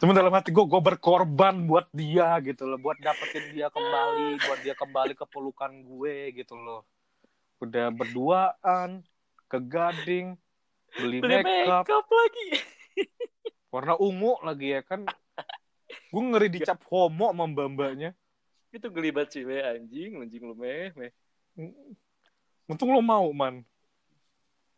[0.00, 4.64] Cuma dalam hati gue, gue berkorban buat dia gitu loh, buat dapetin dia kembali, buat
[4.64, 6.88] dia kembali ke pelukan gue gitu loh.
[7.60, 9.04] Udah berduaan
[9.52, 10.32] ke Gading,
[10.96, 12.48] beli, Beli makeup, makeup lagi.
[13.76, 15.04] warna ungu lagi ya kan.
[16.08, 18.16] Gue ngeri dicap homo sama mbak-mbaknya.
[18.70, 21.10] Itu gelibat sih, meh anjing, anjing lu meh, meh.
[22.70, 23.66] Untung lo mau, man.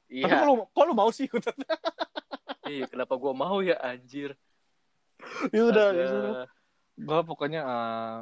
[0.09, 1.29] Tapi Iya, kok lo, kok lo mau sih?
[2.69, 4.37] iya, kenapa gua mau ya anjir?
[5.55, 6.47] ya udah, ya udah.
[6.93, 8.21] gue pokoknya eh,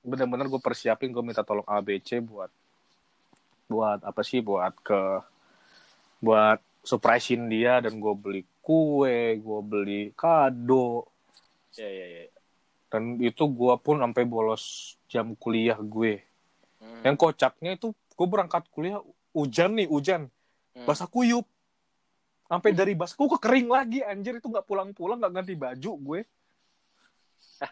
[0.00, 2.48] bener-bener gue persiapin gue minta tolong ABC buat
[3.68, 5.02] buat apa sih buat ke
[6.20, 11.08] buat surprisein dia dan gue beli kue gue beli kado
[11.78, 12.24] Ya, ya, ya.
[12.90, 16.20] Dan itu gue pun sampai bolos jam kuliah gue.
[16.80, 17.04] Hmm.
[17.04, 19.00] yang kocaknya itu gue berangkat kuliah
[19.36, 20.26] hujan nih hujan.
[20.74, 20.86] Hmm.
[20.86, 21.46] basah kuyup.
[22.50, 24.42] Sampai dari basah gue kering lagi anjir.
[24.42, 26.20] Itu nggak pulang-pulang nggak ganti baju gue.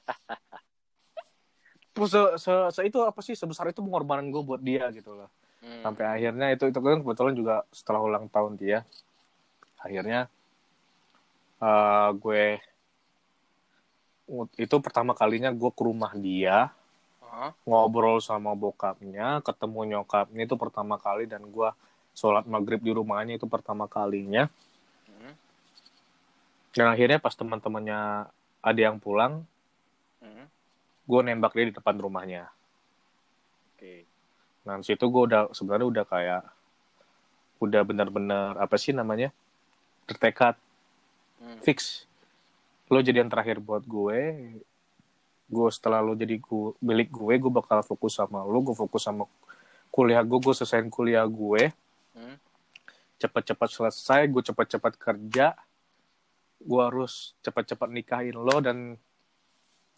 [1.99, 5.27] Terus se, se, se- itu apa sih sebesar itu pengorbanan gue buat dia gitu loh.
[5.59, 5.83] Hmm.
[5.83, 8.87] sampai akhirnya itu itu kan kebetulan juga setelah ulang tahun dia
[9.83, 10.31] akhirnya
[11.59, 12.63] eh, gue
[14.55, 16.69] itu pertama kalinya gue ke rumah dia
[17.25, 17.53] Hah?
[17.65, 21.71] ngobrol sama bokapnya ketemu nyokapnya itu pertama kali dan gue
[22.13, 24.49] sholat maghrib di rumahnya itu pertama kalinya
[25.09, 25.33] Hmm.
[26.73, 28.29] dan akhirnya pas teman-temannya
[28.61, 29.45] ada yang pulang
[30.21, 30.45] Hmm.
[31.05, 32.51] gue nembak dia di depan rumahnya
[33.73, 34.05] Oke.
[34.67, 36.43] nah di situ gue udah sebenarnya udah kayak
[37.59, 39.33] udah benar-benar apa sih namanya
[40.05, 40.55] bertekad
[41.39, 41.63] Hmm.
[41.63, 42.08] fix
[42.89, 44.19] lo jadi yang terakhir buat gue
[45.49, 49.25] gue setelah lo jadi gue milik gue gue bakal fokus sama lo gue fokus sama
[49.89, 51.73] kuliah gue gue selesaiin kuliah gue
[52.19, 52.35] Hmm.
[53.23, 55.55] cepat-cepat selesai gue cepat-cepat kerja
[56.59, 58.99] gue harus cepat-cepat nikahin lo dan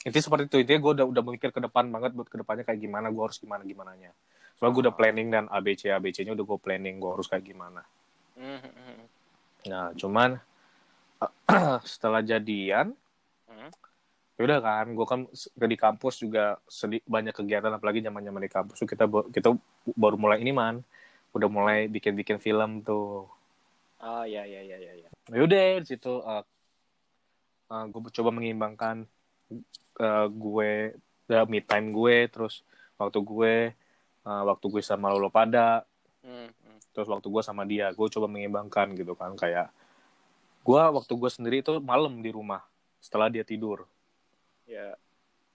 [0.04, 2.76] intinya seperti itu intinya gue udah udah mikir ke depan banget buat ke depannya kayak
[2.76, 4.12] gimana gue harus gimana gimana nya
[4.60, 7.80] soalnya gue udah planning dan ABC ABC nya udah gue planning gue harus kayak gimana
[8.36, 8.60] Hmm.
[8.60, 9.04] hmm, hmm.
[9.68, 10.36] nah cuman
[11.92, 12.96] setelah jadian
[13.50, 13.66] Hmm.
[14.38, 15.20] ya udah kan gue kan
[15.66, 19.04] di kampus juga sedih banyak kegiatan apalagi zaman zaman di kampus kita
[19.34, 19.50] kita
[19.98, 20.86] baru mulai ini man
[21.34, 23.26] udah mulai bikin bikin film tuh
[24.00, 25.08] Ah, ya, ya, ya, ya, ya.
[25.12, 26.40] ya udah di situ uh,
[27.68, 29.04] gue coba mengimbangkan
[30.00, 30.96] uh, gue
[31.28, 32.64] uh, me time gue terus
[32.96, 33.54] waktu gue
[34.24, 35.82] uh, waktu gue sama lo pada
[36.20, 36.52] Hmm.
[36.52, 36.78] hmm.
[36.92, 39.72] terus waktu gue sama dia gue coba mengimbangkan gitu kan kayak
[40.60, 42.60] gue waktu gue sendiri itu malam di rumah
[43.00, 43.88] setelah dia tidur.
[44.70, 44.94] Ya.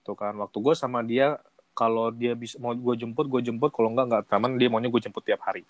[0.06, 1.40] tuh kan waktu gue sama dia
[1.74, 5.02] kalau dia bisa mau gue jemput gue jemput kalau enggak nggak taman dia maunya gue
[5.02, 5.66] jemput tiap hari.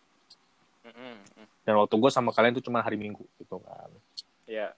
[1.67, 3.91] Dan waktu gue sama kalian itu cuma hari minggu gitu kan.
[4.47, 4.71] Ya.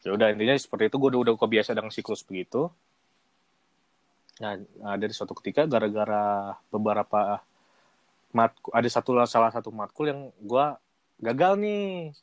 [0.00, 2.72] ya udah intinya seperti itu gue udah udah kebiasa dengan siklus begitu.
[4.40, 7.44] Nah nah, dari suatu ketika gara-gara beberapa
[8.32, 10.66] matku ada satu salah satu matkul yang gue
[11.20, 12.14] gagal nih.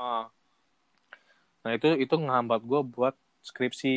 [0.00, 0.26] Ah.
[1.68, 3.12] Nah itu itu ngehambat gue buat
[3.44, 3.96] skripsi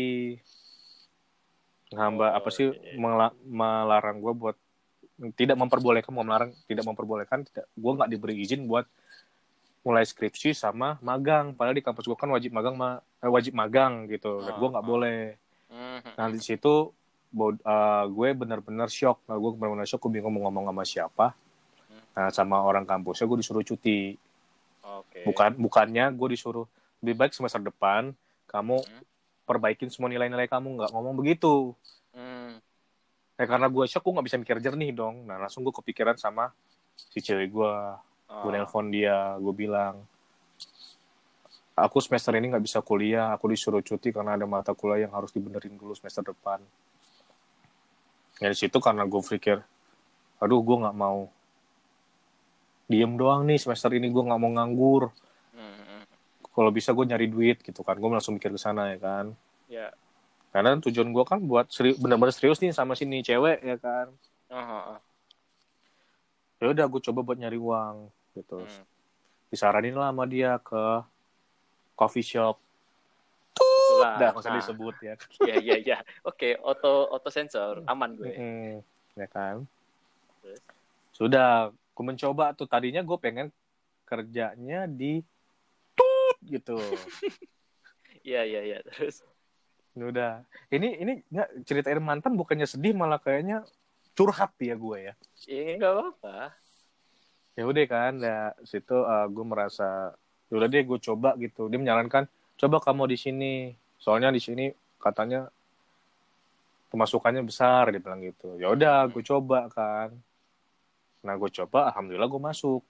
[1.96, 3.00] ngehambat Oh, apa sih iya, iya.
[3.00, 4.58] mela- melarang gue buat
[5.40, 8.84] tidak memperbolehkan mau melarang tidak memperbolehkan tidak gue nggak diberi izin buat
[9.82, 14.06] mulai skripsi sama magang padahal di kampus gue kan wajib magang ma- eh, wajib magang
[14.12, 14.92] gitu dan gue nggak ah.
[14.92, 15.22] boleh
[15.72, 16.04] Hmm.
[16.04, 16.92] hmm, nah di situ
[17.32, 21.28] eh, gue benar-benar shock nah, gue benar-benar shock gue bingung mau ngomong sama siapa
[21.88, 22.04] Hmm.
[22.12, 24.20] nah sama orang kampusnya gue disuruh cuti
[24.84, 25.24] Oke.
[25.24, 26.68] bukan bukannya gue disuruh
[27.02, 28.14] lebih baik semester depan
[28.46, 29.04] kamu Hmm.
[29.44, 31.74] perbaikin semua nilai-nilai kamu nggak ngomong begitu
[32.14, 32.62] Hmm.
[33.36, 36.54] ya karena gue shock gue nggak bisa mikir jernih dong nah langsung gue kepikiran sama
[36.96, 37.74] si cewek gue
[38.32, 38.42] Ah.
[38.42, 40.00] gue nelpon dia gue bilang
[41.74, 45.34] aku semester ini nggak bisa kuliah aku disuruh cuti karena ada mata kuliah yang harus
[45.34, 46.62] dibenerin dulu semester depan
[48.38, 49.58] ya di situ karena gue pikir
[50.38, 51.28] aduh gue nggak mau
[52.86, 55.16] diem doang nih semester ini gue nggak mau nganggur.
[56.52, 59.26] Kalau bisa gue nyari duit gitu kan gue langsung mikir ke sana ya kan
[59.72, 59.88] Ya.
[60.52, 64.12] karena tujuan gue kan buat seri, benar-benar serius nih sama sini cewek ya kan
[64.52, 65.00] uh, uh,
[66.60, 68.84] ya udah gue coba buat nyari uang gitu hmm.
[69.48, 70.84] disaranin lah sama dia ke
[71.96, 72.60] coffee shop
[73.56, 74.16] Itulah.
[74.20, 75.14] udah nggak usah Nah, disebut ya
[75.48, 75.98] Iya iya iya.
[76.24, 78.32] Oke, auto auto sensor aman gue.
[78.34, 78.74] Mm,
[79.20, 79.64] ya kan
[80.44, 80.60] Terus?
[81.16, 83.48] sudah gue mencoba tuh tadinya gue pengen
[84.08, 85.24] kerjanya di
[86.44, 86.78] gitu.
[88.22, 88.78] Iya iya iya.
[88.86, 89.26] Terus.
[89.94, 90.46] Udah.
[90.70, 93.66] Ini ini nggak ceritain mantan bukannya sedih malah kayaknya
[94.14, 95.14] curhat ya gue ya.
[95.50, 96.38] Ya nggak apa-apa.
[97.52, 100.16] ya udah kan ya situ uh, gue merasa
[100.48, 101.68] ya udah deh gue coba gitu.
[101.68, 102.24] Dia menyarankan
[102.56, 103.54] coba kamu di sini.
[104.00, 105.52] Soalnya di sini katanya
[106.92, 108.56] pemasukannya besar dia bilang gitu.
[108.60, 110.16] Ya udah gue coba kan.
[111.22, 112.82] Nah gue coba alhamdulillah gue masuk.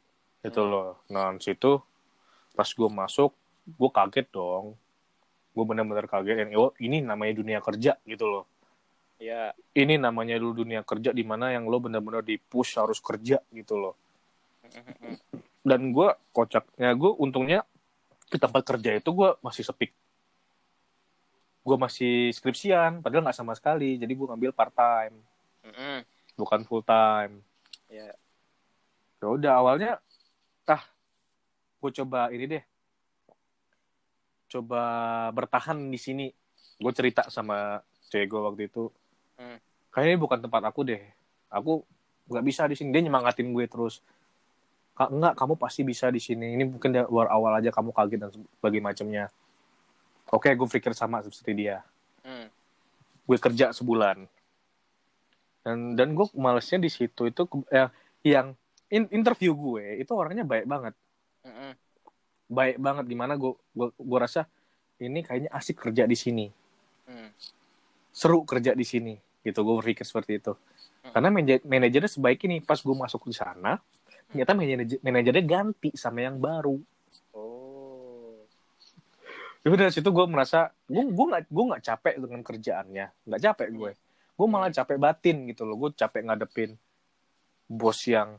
[0.41, 0.69] Gitu Hmm.
[0.69, 0.89] loh.
[1.09, 1.81] Nah situ
[2.51, 3.31] pas gue masuk
[3.65, 4.73] gue kaget dong.
[5.51, 6.47] Gue benar-benar kaget.
[6.47, 8.45] Yang oh, ini namanya dunia kerja gitu loh.
[9.21, 9.53] Ya.
[9.77, 13.77] ini namanya dulu dunia kerja di mana yang lo benar-benar di push harus kerja gitu
[13.77, 13.93] loh.
[15.69, 17.61] Dan gue kocaknya gue untungnya
[18.33, 19.93] di tempat kerja itu gue masih sepi
[21.61, 24.01] gue masih skripsian padahal nggak sama sekali.
[24.01, 25.13] Jadi gue ngambil part time
[25.61, 26.01] Mm-mm.
[26.33, 27.45] bukan full time
[27.91, 28.07] Ya.
[29.19, 29.99] ya udah awalnya
[30.65, 30.81] ah
[31.83, 32.63] gue coba ini deh
[34.51, 34.81] coba
[35.31, 36.27] bertahan di sini.
[36.75, 37.79] Gue cerita sama
[38.11, 38.91] cewek gue waktu itu.
[39.39, 39.57] Hmm.
[39.89, 41.01] kayaknya ini bukan tempat aku deh.
[41.49, 41.81] Aku
[42.29, 42.91] nggak bisa di sini.
[42.91, 44.03] Dia nyemangatin gue terus.
[44.91, 46.53] Kak, enggak kamu pasti bisa di sini.
[46.59, 49.25] Ini mungkin dari awal aja kamu kaget dan sebagainya macamnya.
[50.31, 51.83] Oke gue pikir sama seperti dia.
[52.21, 52.47] Mm.
[53.25, 54.29] gue kerja sebulan.
[55.65, 57.89] Dan dan gue malesnya di situ itu eh,
[58.27, 58.53] yang
[58.91, 60.93] in- interview gue itu orangnya baik banget.
[61.47, 61.71] Mm-mm.
[62.51, 64.43] Baik banget di mana gue gue gue rasa
[64.99, 66.47] ini kayaknya asik kerja di sini.
[67.07, 67.31] Mm.
[68.11, 69.63] seru kerja di sini gitu.
[69.63, 70.53] Gue berpikir seperti itu.
[71.01, 71.17] Hmm.
[71.17, 73.81] karena manajer manajernya sebaik ini pas gue masuk di sana
[74.29, 76.77] ternyata manajer manajernya ganti sama yang baru.
[77.33, 78.37] Oh.
[79.65, 83.05] dari situ gue merasa gue gue nggak gue nggak capek dengan kerjaannya.
[83.25, 83.91] Nggak capek gue.
[84.37, 85.75] Gue malah capek batin gitu loh.
[85.79, 86.77] Gue capek ngadepin
[87.65, 88.35] bos yang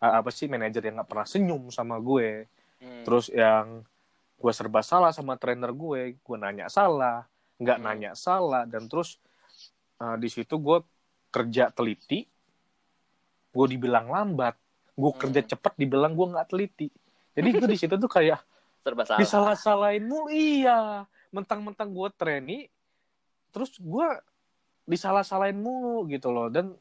[0.00, 3.04] apa sih manajer yang nggak pernah senyum sama gue Mm.
[3.08, 3.82] terus yang
[4.36, 7.24] gue serba salah sama trainer gue gue nanya salah
[7.56, 7.86] nggak Hmm.
[7.88, 9.16] nanya salah dan terus
[9.96, 10.84] uh, di situ gue
[11.32, 12.28] kerja teliti
[13.50, 14.60] gue dibilang lambat
[14.92, 15.20] gue Hmm.
[15.20, 16.88] kerja cepat dibilang gue nggak teliti
[17.32, 18.44] jadi gue di situ tuh kayak
[18.84, 19.18] serba salah.
[19.18, 22.68] disalah-salahin mulu iya mentang-mentang gue trainee
[23.50, 24.06] terus gue
[24.84, 26.76] disalah-salahin mulu gitu loh dan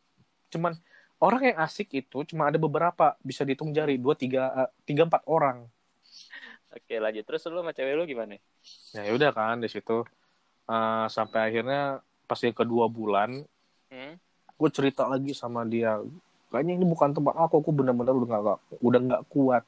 [0.51, 0.75] cuman
[1.17, 5.23] orang yang asik itu cuma ada beberapa bisa dihitung jari dua tiga eh, tiga empat
[5.25, 5.65] orang
[6.75, 8.35] Oke lanjut terus lu sama cewek lu gimana?
[8.91, 10.03] ya udah kan di situ
[10.67, 11.81] eh, sampai akhirnya
[12.25, 13.43] pas yang kedua bulan
[13.85, 14.17] Hmm?
[14.57, 16.01] gue cerita lagi sama dia
[16.49, 19.63] kayaknya ini bukan tempat aku aku benar-benar udah nggak udah nggak kuat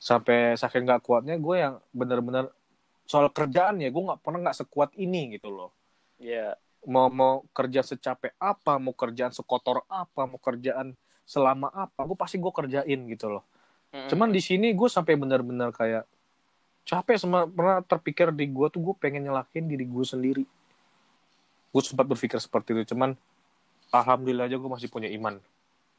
[0.00, 2.48] sampai saking nggak kuatnya gue yang benar-benar
[3.04, 5.70] soal kerjaan ya gue nggak pernah nggak sekuat ini gitu loh
[6.16, 6.54] Ya.
[6.88, 12.40] mau mau kerja secapek apa mau kerjaan sekotor apa mau kerjaan selama apa gue pasti
[12.40, 13.44] gue kerjain gitu loh
[13.92, 14.08] Mm-mm.
[14.10, 16.08] cuman di sini gue sampai benar-benar kayak
[16.82, 20.44] capek sama pernah terpikir di gue tuh gue pengen nyelakin diri gue sendiri.
[21.72, 23.14] Gue sempat berpikir seperti itu cuman
[23.94, 25.38] alhamdulillah aja gue masih punya iman.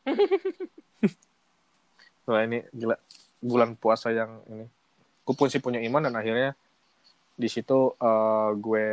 [2.28, 2.96] Wah ini gila
[3.44, 4.68] bulan puasa yang ini.
[5.24, 6.56] Gue pun sih punya iman dan akhirnya
[7.34, 8.86] di situ eh, gue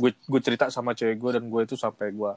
[0.00, 2.32] gue gue cerita sama cewek gue dan gue itu sampai gue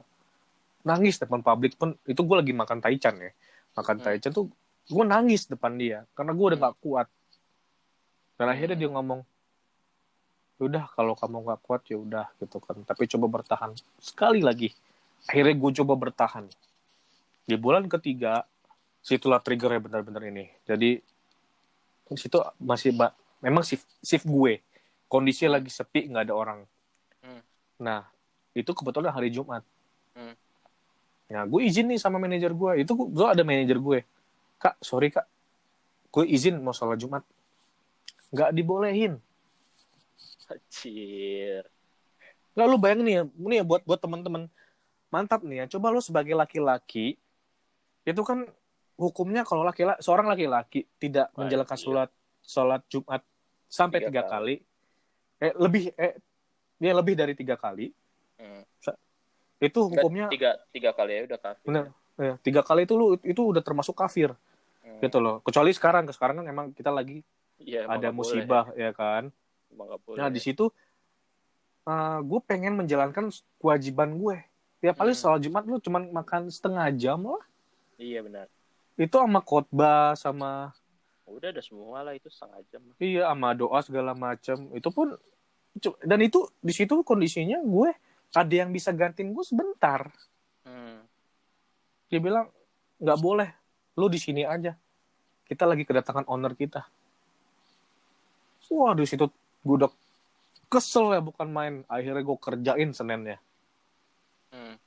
[0.84, 3.30] nangis depan publik pun itu gue lagi makan taichan ya.
[3.74, 4.04] Makan Hmm.
[4.04, 4.50] taichan tuh
[4.84, 6.66] gue nangis depan dia karena gue udah Hmm.
[6.68, 7.08] gak kuat
[8.34, 9.22] dan akhirnya dia ngomong
[10.62, 12.78] udah kalau kamu gak kuat ya udah gitu kan.
[12.86, 14.70] Tapi coba bertahan sekali lagi.
[15.26, 16.46] Akhirnya gue coba bertahan.
[17.44, 18.46] Di bulan ketiga
[19.04, 20.48] situlah triggernya benar-benar ini.
[20.64, 20.98] Jadi
[22.04, 24.62] di situ masih ba- memang shift shift gue.
[25.10, 26.60] Kondisi lagi sepi nggak ada orang.
[27.24, 27.40] Hmm.
[27.80, 28.04] nah
[28.52, 29.64] itu kebetulan hari Jumat.
[30.14, 30.36] Hmm.
[31.24, 33.98] nah gue izin nih sama manajer gue itu gue ada manajer gue.
[34.60, 35.26] Kak sorry kak.
[36.14, 37.26] Gue izin mau sholat Jumat
[38.34, 39.14] nggak dibolehin
[40.44, 41.64] Anjir.
[42.54, 44.46] nggak lu bayangin nih ya ini ya buat buat teman-teman
[45.08, 47.18] mantap nih ya coba lu sebagai laki-laki
[48.04, 48.46] itu kan
[48.94, 51.82] hukumnya kalau laki-laki seorang laki-laki tidak Wah, menjalankan iya.
[51.82, 52.10] sholat
[52.44, 53.22] sholat Jumat
[53.66, 54.54] sampai Tiga tiga kali
[55.40, 56.14] eh lebih eh
[56.78, 57.90] ya lebih dari tiga kali
[58.34, 58.66] Hmm.
[59.62, 61.64] itu hukumnya tiga tiga kali ya udah kafir.
[61.70, 61.84] bener
[62.18, 64.34] ya, tiga kali itu lu itu udah termasuk kafir
[64.84, 64.98] Hmm.
[65.00, 67.22] gitu loh kecuali sekarang sekarang kan emang kita lagi
[67.56, 69.30] Emang ada musibah ya kan
[69.68, 69.98] boleh.
[70.00, 70.16] Boleh.
[70.16, 70.70] nah di situ
[71.84, 74.36] uh, gue pengen menjalankan kewajiban gue
[74.78, 75.18] tiap kali Hmm.
[75.18, 77.42] sholat jumat lu cuman makan setengah jam lah
[77.94, 78.46] Iya benar.
[78.94, 80.74] itu sama khotbah sama
[81.24, 82.82] Udah ada semua lah itu setengah jam.
[82.96, 85.16] iya sama doa segala macam itu pun
[86.00, 87.90] dan itu di situ kondisinya gue
[88.30, 90.10] ada yang bisa gantiin gue sebentar
[90.62, 91.04] Hmm.
[92.06, 92.48] dia bilang
[92.96, 93.50] nggak boleh
[93.94, 94.72] lu di sini aja
[95.44, 96.86] kita lagi kedatangan owner kita
[98.72, 99.28] wah di situ
[99.64, 99.90] gue udah
[100.68, 101.74] kesel ya bukan main.
[101.86, 103.38] Akhirnya gue kerjain seninnya.
[104.54, 104.78] Hmm.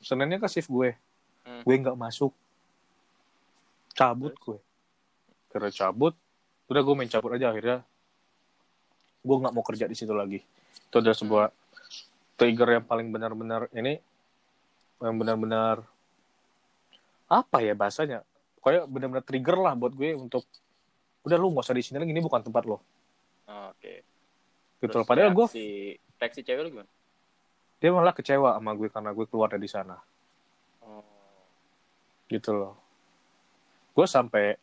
[0.00, 0.96] seninnya ke shift gue.
[1.44, 1.62] Hmm.
[1.64, 2.32] gue nggak masuk.
[3.96, 4.58] Cabut gue.
[5.50, 6.14] Karena cabut
[6.70, 7.78] udah gue main cabut aja akhirnya.
[9.20, 10.40] Gue nggak mau kerja di situ lagi.
[10.88, 11.46] Itu adalah sebuah
[12.40, 14.00] trigger yang paling benar-benar ini
[15.00, 15.84] yang benar-benar
[17.28, 18.24] apa ya bahasanya?
[18.60, 20.44] Kayak benar-benar trigger lah buat gue untuk
[21.24, 22.80] udah lu nggak usah di sini lagi ini bukan tempat lo
[23.50, 24.06] Oh, Oke.
[24.78, 25.66] gitu Terus loh padahal gue reaksi,
[26.16, 26.90] reaksi cewek lu gimana?
[27.80, 29.98] dia malah kecewa sama gue karena gue keluar dari sana
[30.80, 31.04] Oh.
[32.28, 32.74] gitu loh
[33.92, 34.54] gue sampai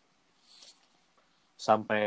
[1.57, 2.05] sampai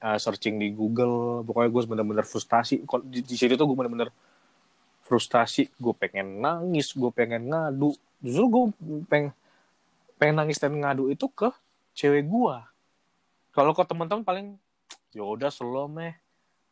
[0.00, 4.08] uh, searching di Google pokoknya gue bener-bener frustasi di, di situ tuh gue bener-bener
[5.04, 7.92] frustasi gue pengen nangis gue pengen ngadu
[8.24, 8.64] justru gue
[9.12, 9.30] pengen
[10.16, 11.52] pengen nangis dan ngadu itu ke
[11.92, 12.56] cewek gue
[13.52, 14.46] kalau ke teman-teman paling
[15.12, 16.16] ya udah slow meh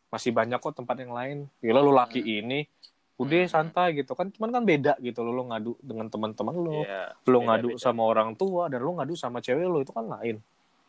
[0.09, 2.67] masih banyak kok tempat yang lain gila lu laki ini
[3.15, 3.53] udah Hmm.
[3.53, 7.13] santai gitu kan cuman kan beda gitu lo lo ngadu dengan teman-teman lo Iya.
[7.23, 7.79] lo ngadu beda.
[7.79, 10.41] sama orang tua dan lo ngadu sama cewek lo itu kan lain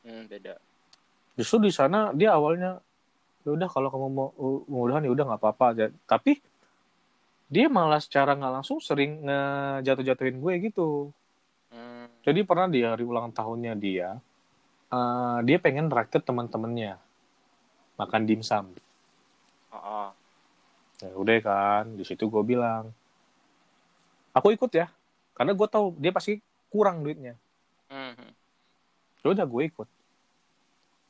[0.01, 0.55] Hmm, beda.
[1.33, 2.79] justru di sana dia awalnya
[3.41, 4.27] ya udah kalau kamu mau
[4.65, 6.39] mudahan ya udah nggak apa-apa aja tapi
[7.45, 11.11] dia malah secara nggak langsung sering ngejatuh-jatuhin gue gitu
[11.67, 12.07] Hmm.
[12.21, 14.19] jadi pernah di hari ulang tahunnya dia
[14.89, 16.95] eh, dia pengen raktir teman-temannya
[18.01, 18.65] makan dimsum
[19.71, 20.09] Oh, oh.
[20.99, 22.91] ya udah kan di situ gue bilang
[24.35, 24.91] aku ikut ya
[25.31, 27.39] karena gue tahu dia pasti kurang duitnya.
[27.87, 28.15] Hmm.
[29.23, 29.87] ya udah gue ikut.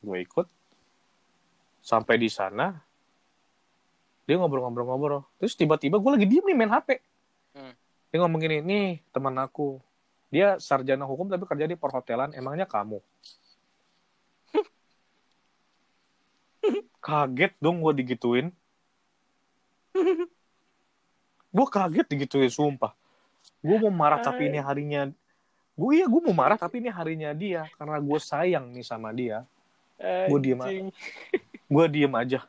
[0.02, 0.48] Gue ikut.
[1.82, 2.78] Sampai di sana
[4.30, 5.26] dia ngobrol-ngobrol-ngobrol.
[5.42, 6.90] Terus tiba-tiba gue lagi diem nih main hp
[7.52, 7.76] Hmm.
[8.08, 9.82] dia ngomong gini nih teman aku.
[10.32, 13.04] Dia sarjana hukum tapi kerja di perhotelan emangnya kamu
[17.02, 18.48] kaget dong gue digituin
[21.52, 22.94] gue kaget digituin sumpah
[23.60, 25.12] gue mau marah tapi ini harinya
[25.74, 29.44] gue iya gue mau marah tapi ini harinya dia karena gue sayang nih sama dia
[30.02, 30.90] Gua diem aja.
[31.70, 32.40] Gue diem aja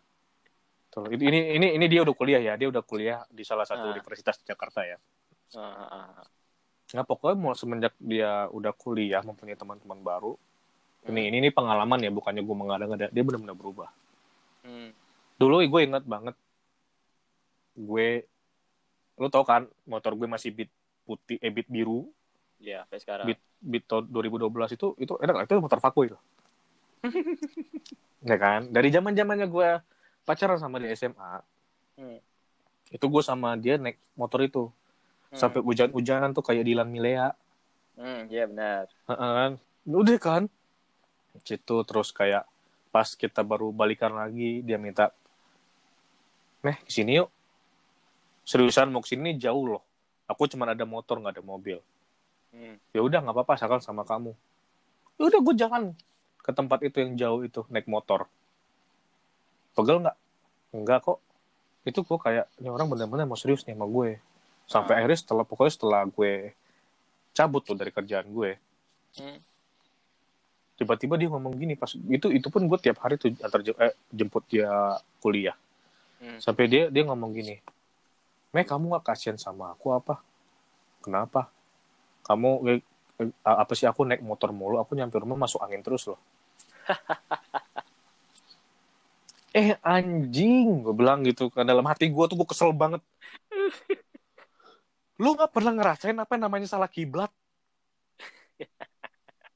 [0.88, 3.92] Tuh, ini ini ini dia udah kuliah ya dia udah kuliah di salah satu Ah.
[3.92, 4.96] universitas di Jakarta ya
[5.52, 6.24] Ah, ah, ah.
[6.92, 10.36] nah pokoknya mau semenjak dia udah kuliah mempunyai teman-teman baru
[11.02, 11.10] Hmm.
[11.12, 13.90] ini ini ini pengalaman ya bukannya gue mengada-ngada dia benar-benar berubah
[14.62, 14.90] Hmm.
[15.36, 16.36] dulu gue inget banget
[17.74, 18.08] gue
[19.16, 20.70] lu tau kan motor gue masih bit
[21.02, 22.08] putih eh bit biru
[22.62, 23.26] Iya, sampai sekarang.
[23.26, 26.16] Bit- bit tahun 2012 itu itu enak itu motor vaku itu
[28.22, 29.68] ya kan dari zaman zamannya gue
[30.22, 31.42] pacaran sama di SMA
[31.92, 32.18] Hmm.
[32.88, 34.70] itu gue sama dia naik motor itu
[35.28, 35.38] Hmm.
[35.38, 37.34] sampai hujan-hujanan tuh kayak Dilan Milea
[37.92, 38.88] Hmm, iya benar.
[39.04, 39.52] Heeh kan
[39.84, 40.42] udah kan
[41.42, 42.48] situ terus kayak
[42.92, 45.10] pas kita baru balikan lagi dia minta
[46.60, 47.32] meh ke sini yuk.
[48.44, 49.82] Seriusan mau ke sini jauh loh.
[50.28, 51.80] Aku cuma ada motor nggak ada mobil.
[52.52, 52.76] Hmm.
[52.92, 54.36] ya udah nggak apa-apa asalkan sama kamu.
[55.16, 55.82] Ya udah gue jalan
[56.44, 58.28] ke tempat itu yang jauh itu naik motor.
[59.72, 60.16] Pegel nggak?
[60.76, 61.18] Enggak kok.
[61.88, 64.20] Itu gue kayak ini orang benar-benar mau serius nih sama gue.
[64.68, 64.98] Sampai Ah.
[65.00, 66.52] akhirnya setelah pokoknya setelah gue
[67.32, 68.60] cabut tuh dari kerjaan gue
[69.12, 69.36] Hmm.
[70.78, 74.44] Tiba-tiba dia ngomong gini pas itu itu pun gue tiap hari tuh antar eh, jemput
[74.48, 75.56] dia kuliah.
[76.22, 76.38] Hmm.
[76.38, 77.58] sampai dia dia ngomong gini
[78.52, 80.20] Meh kamu gak kasihan sama aku apa?
[81.00, 81.48] Kenapa?
[82.20, 82.80] Kamu eh,
[83.24, 86.20] eh, apa sih aku naik motor mulu aku nyampe rumah masuk angin terus loh.
[89.52, 93.04] Eh anjing gue bilang gitu kan dalam hati gue tuh gue kesel banget.
[95.20, 97.28] Lu nggak pernah ngerasain apa yang namanya salah kiblat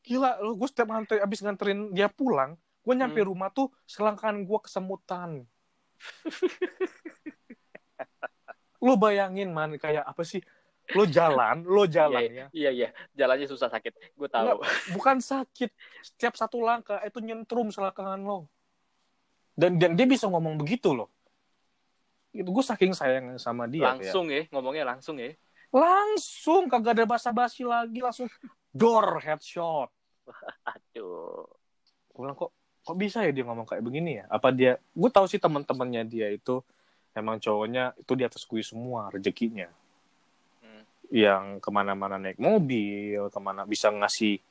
[0.06, 3.28] gila lu gue setiap nganter abis nganterin dia pulang gue nyampe Hmm.
[3.28, 5.30] rumah tuh selangkangan gue kesemutan
[8.78, 10.38] lu bayangin man kayak apa sih
[10.94, 12.88] lu jalan lu jalan ya Iya, iya.
[13.10, 14.14] Jalannya susah sakit.
[14.14, 14.62] Gue tahu.
[14.94, 18.46] bukan sakit setiap satu langkah itu nyentrum selangkangan lo
[19.58, 21.10] dan dan dia bisa ngomong begitu loh
[22.30, 25.32] itu gue saking sayang sama dia kayak, langsung ya, ngomongnya langsung ya.
[25.72, 28.28] langsung kagak ada basa-basi lagi langsung
[28.70, 29.88] door headshot
[30.74, 31.46] Aduh.
[32.16, 32.50] gue bilang kok
[32.86, 34.24] kok bisa ya dia ngomong kayak begini ya?
[34.30, 36.62] Apa dia gue tahu sih teman-temannya dia itu
[37.12, 39.68] emang cowoknya itu di atas gue semua rezekinya.
[40.62, 40.82] Hmm.
[41.12, 44.42] yang ke mana-mana naik mobil ke mana bisa ngasih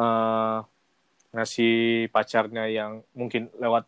[0.00, 0.58] eh
[1.30, 3.86] ngasih pacarnya yang mungkin lewat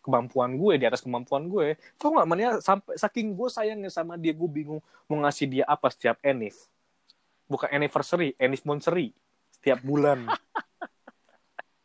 [0.00, 1.74] kemampuan gue di atas kemampuan gue.
[1.98, 4.78] Tau nggak mannya sampai saking gue sayangnya sama dia gue bingung
[5.10, 6.70] mau ngasih dia apa setiap enif.
[7.50, 9.10] Bukan anniversary anniversary
[9.66, 10.30] setiap bulan.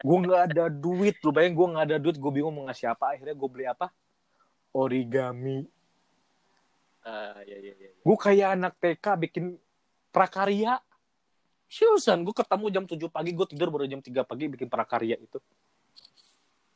[0.06, 3.18] Gue nggak ada duit lu bayang gue nggak ada duit gue bingung mau ngasih apa
[3.18, 3.90] akhirnya gue beli apa?
[4.70, 5.66] Origami.
[7.02, 7.90] Ah, ya, ya, ya.
[7.98, 9.58] gue kayak anak TK bikin
[10.14, 10.78] prakarya.
[11.66, 15.42] Seriusan gue ketemu jam 7 pagi gue tidur baru jam 3 pagi bikin prakarya itu.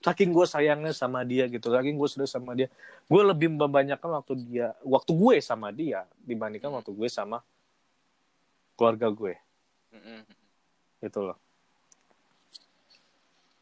[0.02, 2.66] Saking gue sayangnya sama dia gitu saking gue sudah sama dia.
[3.06, 7.46] Gue lebih membanyakan waktu dia waktu gue sama dia dibandingkan waktu gue sama
[8.74, 9.38] keluarga gue.
[9.94, 10.45] Mm-mm.
[11.06, 11.38] Gitu loh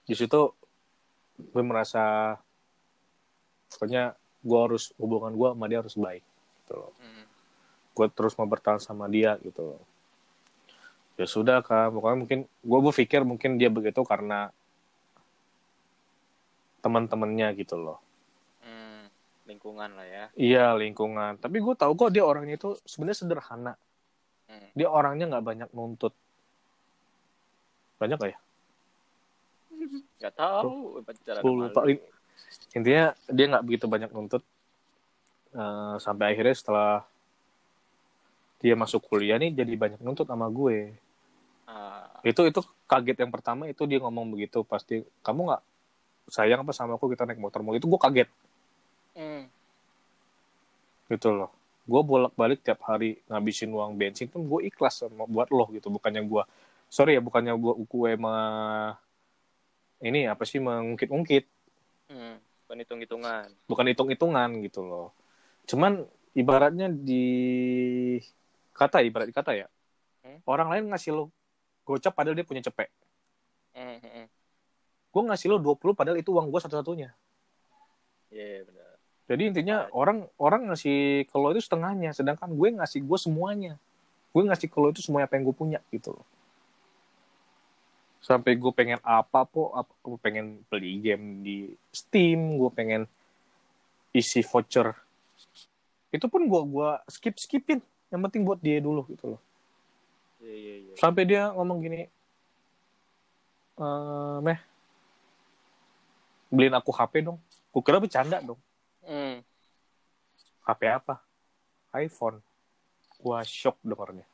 [0.03, 0.51] di situ
[1.33, 2.35] gue merasa
[3.71, 6.23] pokoknya gue harus hubungan gue sama dia harus baik
[6.63, 7.23] gitu loh Mm.
[7.93, 9.81] gue terus mau bertahan sama dia gitu loh
[11.13, 14.49] ya sudah kan pokoknya mungkin gue berpikir mungkin dia begitu karena
[16.83, 17.99] teman-temannya gitu loh
[18.63, 19.07] Mm.
[19.43, 20.25] Lingkungan lah ya.
[20.35, 23.73] iya lingkungan tapi gue tahu kok dia orangnya itu sebenarnya sederhana
[24.51, 24.69] Mm.
[24.75, 26.11] dia orangnya nggak banyak nuntut
[28.03, 28.39] banyak gak ya.
[30.19, 31.99] Gak tahu sama lupa lu.
[32.73, 34.43] intinya dia nggak begitu banyak nuntut.
[35.53, 37.05] Eh, sampai akhirnya setelah
[38.63, 40.91] dia masuk kuliah nih jadi banyak nuntut sama gue.
[41.67, 44.65] Ah, itu itu kaget yang pertama itu dia ngomong begitu.
[44.65, 45.63] Pasti kamu nggak
[46.31, 47.77] sayang apa sama aku kita naik motor mulu?
[47.79, 48.29] Itu gue kaget.
[49.13, 49.45] Mm.
[51.11, 51.53] gitu loh.
[51.85, 55.93] Gue bolak balik tiap hari ngabisin uang bensin pun gue ikhlas sama buat lo gitu
[55.93, 56.43] bukannya gue
[56.93, 58.93] sorry ya bukannya gue mah
[60.05, 61.49] ini apa sih mengungkit-ungkit
[62.03, 62.35] Mm.
[62.67, 63.47] Bukan hitung-hitungan.
[63.65, 65.09] bukan hitung-hitungan gitu loh
[65.65, 66.05] cuman
[66.37, 67.25] ibaratnya di
[68.75, 69.67] kata ibarat kata ya
[70.23, 70.39] Hmm?
[70.47, 71.23] orang lain ngasih lo
[71.83, 72.87] gocap padahal dia punya cepek
[73.73, 74.27] Mm, mm, mm.
[75.09, 77.09] gue ngasih lo 20 padahal itu uang gue satu-satunya
[78.33, 78.93] Iya benar.
[79.29, 83.73] Jadi intinya orang orang ngasih lo itu setengahnya, sedangkan gue ngasih gue semuanya.
[84.33, 86.25] Gue ngasih lo itu semua apa yang gue punya gitu loh.
[88.23, 91.57] Sampai gue pengen apa po, apa, gue pengen beli game di
[91.91, 93.03] Steam, gue pengen
[94.15, 94.95] isi voucher.
[96.13, 97.83] Itu pun gue gua skip skipin.
[98.13, 99.41] Yang penting buat dia dulu gitu loh.
[100.39, 100.93] Iya iya iya.
[100.95, 102.05] Sampai dia ngomong gini,
[103.75, 104.59] eh meh,
[106.53, 107.41] beliin aku HP dong.
[107.73, 108.61] Gue kira bercanda dong.
[109.03, 109.43] Mm.
[110.63, 111.19] HP apa?
[111.93, 112.39] iPhone.
[113.19, 114.25] Gua shock dengarnya.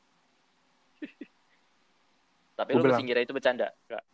[2.60, 3.00] Tapi Gua lu bilang.
[3.00, 3.68] masih ngira itu bercanda?
[3.88, 4.04] Enggak.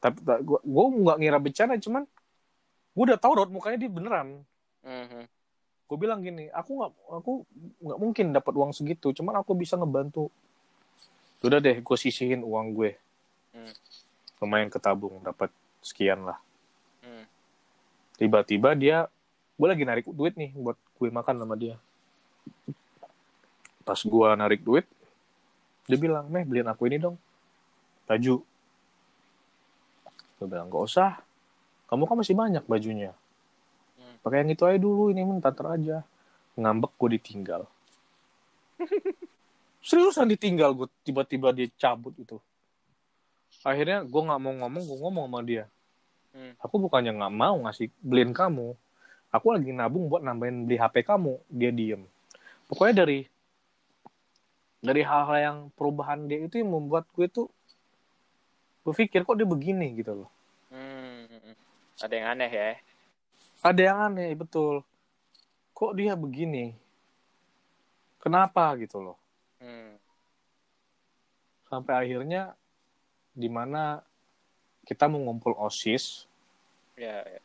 [0.00, 2.04] Tapi ta- gua gua nggak ngira bercanda, cuman
[2.92, 4.44] gua udah tahu raut mukanya dia beneran.
[4.84, 5.24] Mhm.
[5.90, 7.32] Gue bilang gini, aku nggak aku
[7.82, 10.30] nggak mungkin dapat uang segitu, cuman aku bisa ngebantu.
[11.42, 12.94] Udah deh, gue sisihin uang gue.
[13.50, 13.74] Hmm.
[14.38, 15.50] Lumayan ketabung, dapat
[15.82, 16.38] sekian lah.
[17.02, 17.26] Mm.
[18.22, 19.10] Tiba-tiba dia,
[19.58, 21.74] gue lagi narik duit nih buat gue makan sama dia.
[23.82, 24.86] Pas gue narik duit,
[25.90, 27.18] dia bilang, meh beliin aku ini dong.
[28.10, 28.42] Baju.
[30.42, 31.22] Gue bilang, gak usah.
[31.86, 33.14] Kamu kan masih banyak bajunya.
[33.94, 34.18] Hmm.
[34.18, 36.02] Pakai yang itu aja dulu, ini minta aja.
[36.58, 37.70] Ngambek gue ditinggal.
[39.86, 42.42] Seriusan ditinggal gue, tiba-tiba dia cabut itu.
[43.62, 45.64] Akhirnya gue nggak mau ngomong, gue ngomong sama dia.
[46.34, 46.58] Hmm.
[46.58, 48.74] Aku bukannya nggak mau ngasih beliin kamu.
[49.30, 51.38] Aku lagi nabung buat nambahin beli HP kamu.
[51.46, 52.02] Dia diem.
[52.66, 53.30] Pokoknya dari
[54.82, 57.46] dari hal-hal yang perubahan dia itu yang membuat gue tuh
[58.82, 60.30] berpikir kok dia begini gitu loh.
[60.70, 61.56] Mm, mm, mm.
[62.00, 62.70] Ada yang aneh ya?
[63.60, 64.80] Ada yang aneh betul.
[65.72, 66.72] Kok dia begini?
[68.20, 69.16] Kenapa gitu loh?
[69.60, 69.96] Mm.
[71.68, 72.52] Sampai akhirnya
[73.30, 74.02] di mana
[74.84, 76.26] kita mengumpul osis,
[76.98, 77.40] Ya, ya.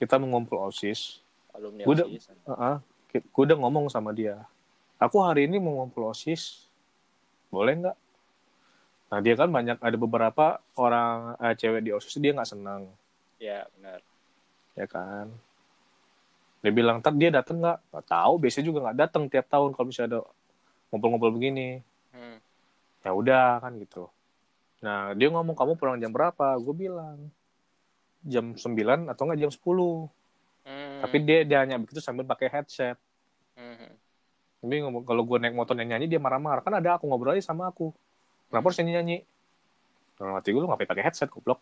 [0.00, 1.20] kita mengumpul osis,
[1.52, 2.24] alumni Gua udah- OSIS.
[2.32, 2.76] Heeh.
[3.12, 4.40] gue udah ngomong sama dia.
[4.96, 6.64] Aku hari ini mau ngumpul OSIS.
[7.52, 7.96] Boleh nggak?
[9.12, 12.88] Nah dia kan banyak ada beberapa orang eh, cewek di OSIS dia nggak senang,
[13.36, 14.00] Ya, benar.
[14.72, 15.28] ya kan?
[16.64, 19.86] Dia bilang, "Ntar dia dateng nggak?" Nggak tahu, biasanya juga nggak datang tiap tahun kalau
[19.92, 20.20] misalnya ada
[20.88, 21.84] ngumpul-ngumpul begini.
[22.16, 22.40] Hmm.
[23.04, 24.08] Ya udah kan gitu.
[24.80, 26.56] Nah dia ngomong kamu pulang jam berapa?
[26.56, 27.28] Gue bilang
[28.24, 30.08] jam 9 atau nggak jam 10.
[30.64, 31.00] Hmm.
[31.04, 32.96] Tapi dia dia hanya begitu sambil pakai headset.
[33.58, 33.92] Hmm.
[34.62, 37.90] Tapi kalau gue naik motor nyanyi dia marah-marah kan ada aku ngobrol aja sama aku.
[38.52, 39.18] Kenapa harus nyanyi nyanyi?
[40.14, 41.56] Dalam hati gue lu ngapain pakai headset goblok?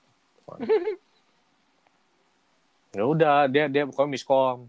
[2.90, 4.66] ya udah dia dia pokoknya miskom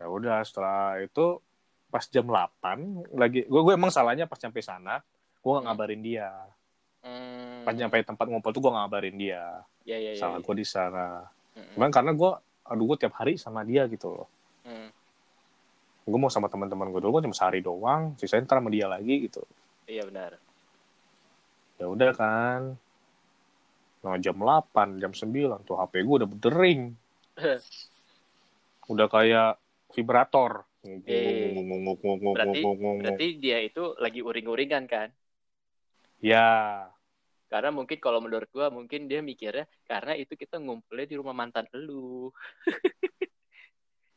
[0.00, 1.36] ya udah setelah itu
[1.86, 2.56] pas jam 8
[3.12, 5.04] lagi gue gue emang salahnya pas sampai sana
[5.36, 5.66] gue gak Hmm.
[5.68, 6.32] ngabarin dia
[7.00, 7.60] Hmm.
[7.62, 9.44] pas nyampe tempat ngumpul tuh gue gak ngabarin dia
[9.84, 10.18] Ya ya ya.
[10.18, 10.42] salah ya.
[10.42, 11.76] gue di sana Mm-mm.
[11.76, 12.30] cuman karena gue
[12.64, 14.28] aduh gue tiap hari sama dia gitu loh
[14.64, 14.88] Hmm.
[16.02, 19.20] gue mau sama teman-teman gue dulu gue cuma sehari doang sisain ntar sama dia lagi
[19.22, 19.44] gitu
[19.84, 20.40] Iya benar.
[21.80, 22.60] Ya udah kan.
[24.00, 26.92] Nah jam 8 jam 9 tuh HP gue udah berdering.
[28.86, 29.56] Udah kayak
[29.90, 30.64] vibrator.
[30.80, 31.52] Eh,
[32.32, 32.64] berarti-
[33.00, 35.08] Berarti dia itu lagi uring-uringan kan?
[36.18, 36.84] ya.
[37.50, 41.66] Karena mungkin kalau menurut gua mungkin dia mikirnya karena itu kita ngumpulnya di rumah mantan
[41.74, 42.30] lu.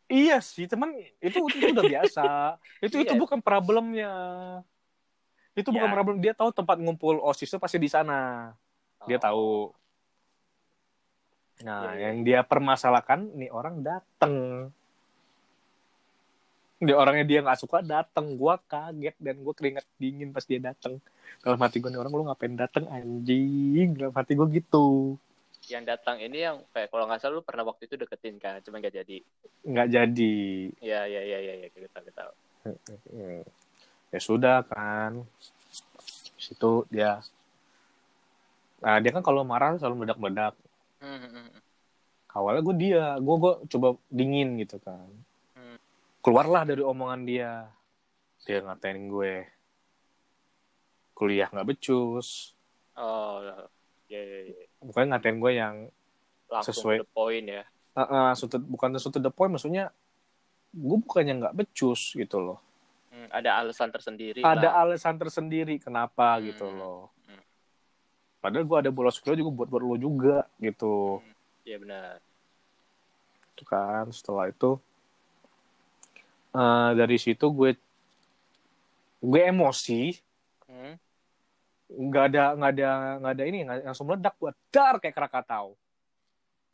[0.06, 2.26] iya sih teman itu itu udah biasa.
[2.78, 3.20] Itu itu Iya.
[3.20, 4.14] bukan problemnya
[5.54, 5.94] itu bukan Ya.
[5.94, 8.52] problem dia tahu tempat ngumpul osis itu pasti di sana
[9.04, 9.22] dia Oh.
[9.22, 9.48] tahu
[11.62, 12.04] nah Iya, iya.
[12.10, 14.68] yang dia permasalahkan nih orang dateng
[16.78, 21.00] dia orangnya dia nggak suka dateng gua kaget dan gua keringat dingin pas dia dateng
[21.40, 25.16] dalam hati gue nih orang lu ngapain dateng anjing dalam hati gue gitu
[25.64, 28.84] Yang datang ini yang kayak kalau nggak salah lu pernah waktu itu deketin kan, cuma
[28.84, 29.18] nggak jadi.
[29.64, 30.36] nggak jadi
[30.84, 32.24] Iya iya iya iya ya, kita tahu kita.
[34.14, 35.26] Ya sudah kan
[36.38, 37.18] situ dia
[38.78, 40.54] nah dia kan kalau marah selalu meledak-meledak
[41.04, 41.60] Hmm, hmm, hmm.
[42.32, 45.04] awalnya gue dia gue gue coba dingin gitu kan
[46.24, 47.68] keluarlah dari omongan dia
[48.48, 49.44] dia ngatain gue
[51.12, 52.56] kuliah nggak becus
[52.94, 53.42] Oh,
[54.06, 54.66] ya ya ya.
[54.78, 55.76] bukan ngatain gue yang
[56.46, 57.02] Langsung Sesuai.
[57.10, 57.66] point ya.
[57.98, 59.90] uh, uh, bukan suatu the point maksudnya
[60.72, 62.62] gue bukannya nggak becus gitu loh
[63.24, 64.84] Hmm, ada alasan tersendiri ada lah.
[64.84, 66.44] alasan tersendiri kenapa Hmm.
[66.46, 67.40] gitu loh Hmm.
[68.38, 71.24] padahal gue ada bolos kuliah juga buat buat lo juga gitu
[71.64, 72.20] Iya benar.
[73.50, 74.76] Itu kan setelah itu
[76.52, 77.72] eh, dari situ gue
[79.20, 80.20] gue emosi
[80.64, 80.96] Hmm.
[81.88, 85.78] nggak ada nggak ada nggak ada ini nggak langsung meledak gue dar kayak Krakatau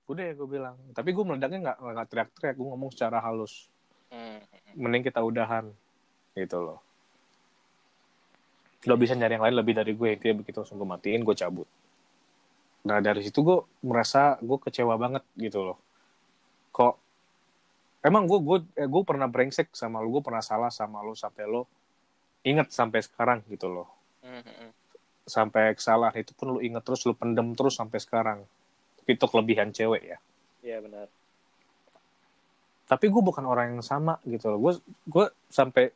[0.08, 3.70] udah ya gue bilang tapi gue meledaknya nggak nggak teriak-teriak gue ngomong secara halus
[4.10, 4.42] Hmm.
[4.74, 5.70] mending kita udahan
[6.40, 6.80] gitu loh.
[8.88, 10.16] Lo bisa nyari yang lain lebih dari gue.
[10.16, 11.68] Dia begitu langsung gue matiin gue cabut.
[12.88, 15.78] Nah dari situ gue merasa gue kecewa banget gitu loh.
[16.72, 16.96] Kok
[18.08, 21.44] emang gue gue eh, gue pernah brengsek sama lo gue pernah salah sama lo sampai
[21.44, 21.68] lo
[22.48, 23.92] inget sampai sekarang gitu loh.
[24.24, 24.72] Hmm, hmm, hmm.
[25.28, 28.40] sampai kesalahan itu pun lo inget terus lo pendem terus sampai sekarang.
[29.04, 30.18] Itu kelebihan cewek ya.
[30.64, 31.08] Iya benar.
[32.90, 34.58] tapi gue bukan orang yang sama gitu loh.
[34.58, 34.74] Gue
[35.06, 35.94] gue sampai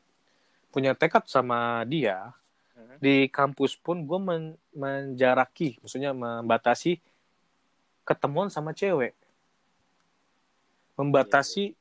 [0.74, 2.34] punya tekad sama dia
[2.74, 2.98] Hmm.
[2.98, 6.98] di kampus pun gue men- menjaraki maksudnya membatasi
[8.02, 9.14] ketemuan sama cewek.
[10.98, 11.78] Membatasi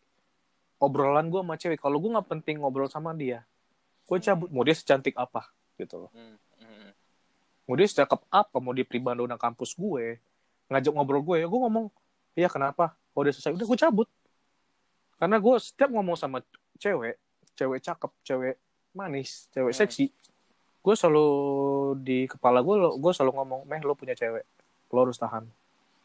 [0.76, 1.80] obrolan gue sama cewek.
[1.80, 3.40] Kalau gue nggak penting ngobrol sama dia
[4.04, 4.52] gue cabut.
[4.52, 5.48] Mau dia secantik apa
[5.80, 6.10] gitu loh.
[6.12, 6.92] Hmm, hmm, hmm.
[7.64, 10.20] mau dia secakep apa mau dia pribadona kampus gue
[10.68, 11.88] ngajak ngobrol gue ya gue ngomong
[12.36, 12.92] iya kenapa?
[13.16, 14.08] Kalau udah selesai udah gue cabut.
[15.16, 16.44] Karena gue setiap ngomong sama
[16.76, 17.16] cewek
[17.56, 18.56] cewek cakep cewek
[18.92, 19.80] manis cewek Hmm.
[19.84, 20.06] seksi.
[20.82, 21.28] Gue selalu
[22.02, 24.44] di kepala gue lo- gue selalu ngomong meh lo punya cewek
[24.92, 25.46] lo harus tahan.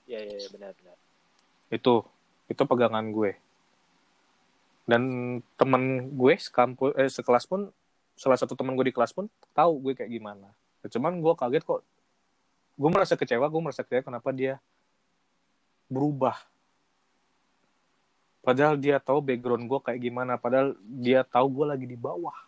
[0.08, 0.96] Iya iya iya, benar benar.
[1.68, 2.00] itu
[2.48, 3.36] itu pegangan gue.
[4.88, 5.04] Dan
[5.60, 7.68] temen gue sekampus eh, sekelas pun
[8.16, 10.48] salah satu temen gue di kelas pun tahu gue kayak gimana.
[10.88, 11.84] Cuman gue kaget kok
[12.78, 14.64] gue merasa kecewa gue merasa kecewa kenapa dia
[15.92, 16.40] berubah.
[18.40, 22.47] Padahal dia tahu background gue kayak gimana padahal dia tahu gue lagi di bawah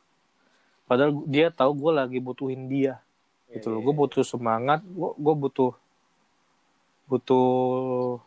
[0.90, 2.98] padahal dia tahu gue lagi butuhin dia
[3.46, 4.02] Iya, gitu loh iya, gue iya.
[4.02, 5.72] butuh semangat gue gue butuh
[7.08, 8.18] butuh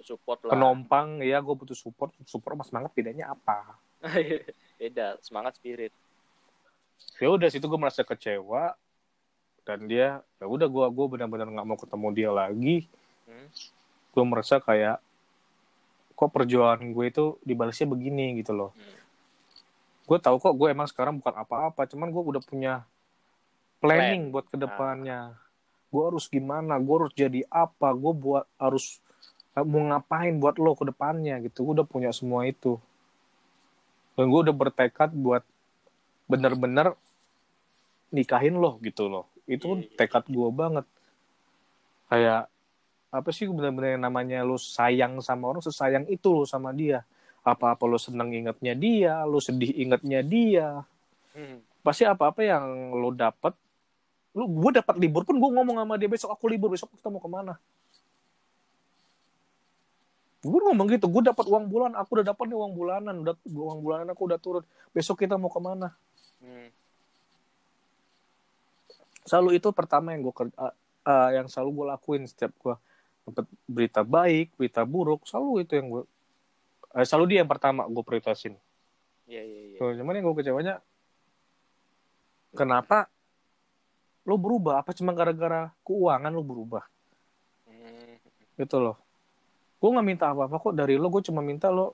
[0.00, 0.54] support lah.
[0.54, 3.74] penumpang ya gue butuh support support sama semangat bedanya apa
[4.76, 5.90] Beda semangat spirit.
[7.16, 8.74] ya udah situ gue merasa kecewa
[9.62, 12.76] dan dia ya udah gue gue benar-benar nggak mau ketemu dia lagi
[13.26, 13.50] Hmm.
[14.12, 15.02] gue merasa kayak
[16.12, 18.94] kok perjuangan gue itu dibalasnya begini gitu loh Hmm.
[20.06, 22.74] Gue tahu kok gue emang sekarang bukan apa-apa cuman gue udah punya
[23.82, 24.32] planning Plan.
[24.32, 25.34] buat ke depannya.
[25.90, 29.02] Gue harus gimana gue harus jadi apa gue buat harus
[29.56, 31.66] mau ngapain buat lo ke depannya gitu.
[31.66, 32.78] Gue udah punya semua itu.
[34.14, 35.42] Dan gue udah bertekad buat
[36.30, 36.94] bener-bener
[38.14, 39.26] nikahin lo gitu loh.
[39.44, 40.86] Itu Iya, iya, tekad gue banget.
[42.06, 42.46] Kayak
[43.10, 47.02] apa sih bener-bener namanya lo sayang sama orang sesayang itu lo sama dia
[47.54, 50.68] apa-apa lo seneng ingetnya dia lo sedih ingetnya dia.
[51.36, 51.60] Hmm.
[51.84, 53.52] pasti apa-apa yang lo dapat
[54.32, 57.22] lu gue dapat libur pun gue ngomong sama dia besok aku libur besok kita mau
[57.22, 57.54] ke mana?
[60.42, 63.78] Gue ngomong gitu gue dapat uang bulan aku udah dapat nih uang bulanan udah uang
[63.84, 64.64] bulanan aku udah turun.
[64.90, 65.94] Besok kita mau ke mana?
[66.42, 66.68] Hmm.
[69.26, 70.54] selalu itu pertama yang gue kerja
[71.06, 72.74] uh, yang selalu gue lakuin setiap gue
[73.26, 76.02] dapat berita baik berita buruk selalu itu yang gue
[76.96, 78.56] uh, selalu dia yang pertama gue prioritasin.
[79.28, 79.78] Iya, iya, iya.
[79.78, 80.74] Tuh, cuman yang gue kecewanya
[82.56, 83.12] kenapa
[84.24, 84.80] lo berubah?
[84.80, 86.82] Apa cuma gara-gara keuangan lo berubah?
[87.68, 88.16] Hmm.
[88.56, 88.96] gitu loh.
[89.76, 90.74] Gue nggak minta apa-apa kok.
[90.74, 91.92] Dari lo gue cuma minta lo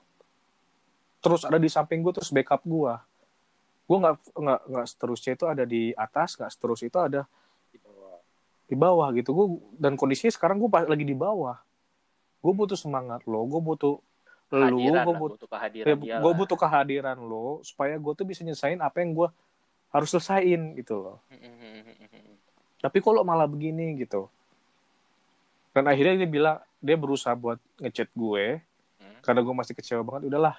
[1.23, 2.93] terus ada di samping gue terus backup gue
[3.83, 7.27] gue nggak nggak nggak seterusnya itu ada di atas nggak seterus itu ada
[7.71, 8.17] Di bawah.
[8.67, 9.29] di bawah gitu.
[9.35, 11.59] Gue dan kondisinya sekarang gue lagi di bawah.
[12.39, 13.99] Gue butuh semangat lo gue butuh
[14.53, 18.45] Kehadiran gue lah, butuh kehadiran ya, dia gue butuh kehadiran lo supaya gue tuh bisa
[18.45, 19.27] nyesain apa yang gue
[19.89, 21.17] harus selesain gitu loh.
[21.33, 22.33] Hmm, hmm, hmm,
[22.85, 24.29] tapi kalau malah begini gitu.
[25.73, 28.61] Dan akhirnya dia bilang dia berusaha buat ngechat gue
[29.01, 29.19] Hmm.
[29.25, 30.55] karena gue masih kecewa banget udahlah.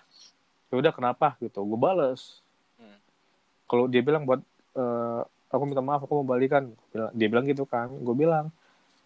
[0.68, 1.38] Ya udah kenapa?
[1.38, 1.62] gitu.
[1.62, 2.42] Gue bales.
[2.74, 2.98] Hmm.
[3.70, 4.42] kalau dia bilang buat
[4.74, 5.22] eh,
[5.54, 6.74] aku minta maaf aku mau balikan.
[7.14, 7.94] Dia bilang gitu kan.
[8.02, 8.50] Gue bilang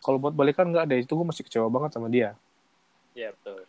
[0.00, 2.32] kalau buat balikan nggak ada itu gue masih kecewa banget sama dia.
[3.12, 3.67] Iya, betul.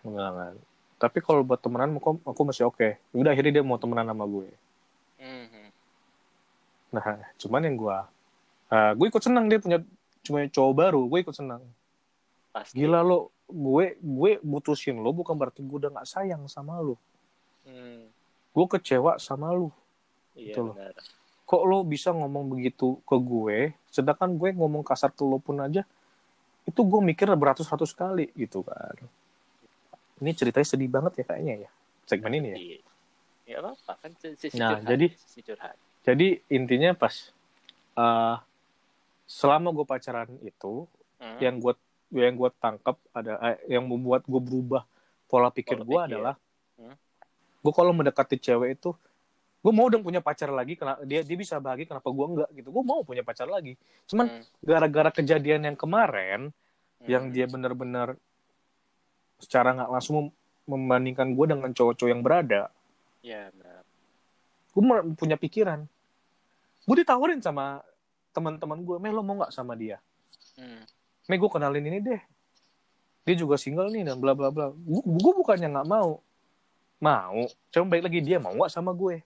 [0.00, 0.56] Kan
[1.00, 4.24] tapi kalau buat temenan aku, aku masih oke Ya udah akhirnya dia mau temenan sama
[4.24, 4.48] gue
[5.20, 5.68] Hmm, hmm.
[6.96, 7.04] nah
[7.36, 7.98] cuman yang gue
[8.72, 9.78] eh, gue ikut senang dia punya
[10.24, 11.60] cuma cowok baru gue ikut senang
[12.50, 12.80] Pasti.
[12.80, 16.96] gila lo gue gue mutusin lo bukan berarti gue udah nggak sayang sama lo
[17.60, 18.08] Hmm.
[18.56, 19.68] gue kecewa sama lo
[20.32, 20.96] Iya, benar.
[21.44, 25.84] kok lo bisa ngomong begitu ke gue sedangkan gue ngomong kasar ke lo pun aja
[26.64, 28.96] itu gue mikir beratus-ratus kali gitu kan
[30.20, 31.70] ini ceritanya sedih banget ya kayaknya ya
[32.04, 32.78] segmen ini ya Iya.
[33.50, 35.12] Ya apa kan Nah, curhat, jadi-
[35.42, 35.76] curhat.
[36.02, 37.34] jadi intinya pas
[37.92, 38.36] eh
[39.26, 41.38] selama gue pacaran itu Hmm.
[41.38, 41.74] yang gue
[42.10, 44.82] yang gue tangkap ada eh, yang membuat gue berubah
[45.26, 46.34] pola pikir gue adalah
[46.74, 46.94] Hmm.
[47.60, 48.90] gue kalau mendekati cewek itu
[49.60, 52.68] gue mau dong punya pacar lagi karena dia dia bisa bahagia kenapa gue enggak gitu
[52.70, 54.42] gue mau punya pacar lagi cuman Hmm.
[54.60, 56.48] gara-gara kejadian yang kemarin
[57.02, 57.32] yang Hmm.
[57.32, 58.14] dia benar-benar
[59.40, 60.34] secara nggak langsung mem-
[60.70, 62.70] membandingkan gue dengan cowok-cowok yang berada.
[63.20, 63.82] Iya, benar.
[64.70, 64.82] gue
[65.18, 65.82] punya pikiran.
[66.86, 67.82] Gue ditawarin sama
[68.30, 69.98] teman-teman gue meh lo mau nggak sama dia?
[70.54, 70.86] Hmm.
[71.26, 72.22] meh gue kenalin ini deh.
[73.26, 74.70] Dia juga single nih dan bla bla bla.
[74.70, 76.22] Gue bukannya nggak mau.
[77.02, 77.40] Mau.
[77.74, 79.22] Cuma baik lagi dia mau nggak sama gue?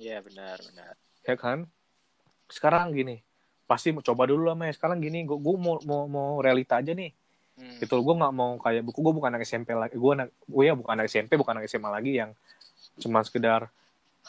[0.00, 0.94] Iya, benar, benar.
[1.24, 1.68] ya kan?
[2.48, 3.20] Sekarang gini
[3.66, 4.72] pasti coba dulu lah meh.
[4.72, 7.12] Sekarang gini gue gue mau mau mau realita aja nih
[7.56, 7.80] Hmm.
[7.80, 9.96] gitu gue nggak mau kayak buku gue bukan anak SMP lagi.
[9.96, 12.30] Gue anak gue ya bukan anak SMP bukan anak SMA lagi yang
[13.00, 13.72] cuma sekedar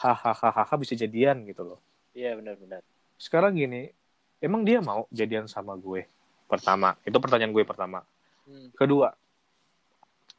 [0.00, 1.80] hahaha bisa jadian gitu loh.
[2.16, 2.82] Iya, benar, benar.
[3.18, 3.90] sekarang gini
[4.38, 6.08] emang dia mau jadian sama gue?
[6.48, 8.00] Pertama itu pertanyaan gue pertama.
[8.48, 8.72] Hmm.
[8.72, 9.12] kedua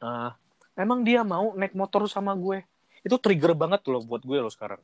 [0.02, 0.30] eh,
[0.74, 2.66] emang dia mau naik motor sama gue?
[3.06, 4.82] Itu trigger banget loh buat gue loh sekarang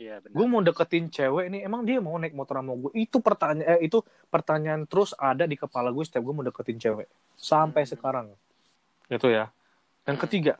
[0.00, 0.32] Iya, benar.
[0.32, 3.84] gue mau deketin cewek ini emang dia mau naik motor sama gue itu pertanyaan eh,
[3.84, 7.04] itu pertanyaan terus ada di kepala gue setiap gue mau deketin cewek
[7.36, 7.92] sampai Hmm.
[7.92, 8.26] sekarang
[9.06, 9.52] itu ya
[10.02, 10.24] yang Hmm.
[10.24, 10.56] ketiga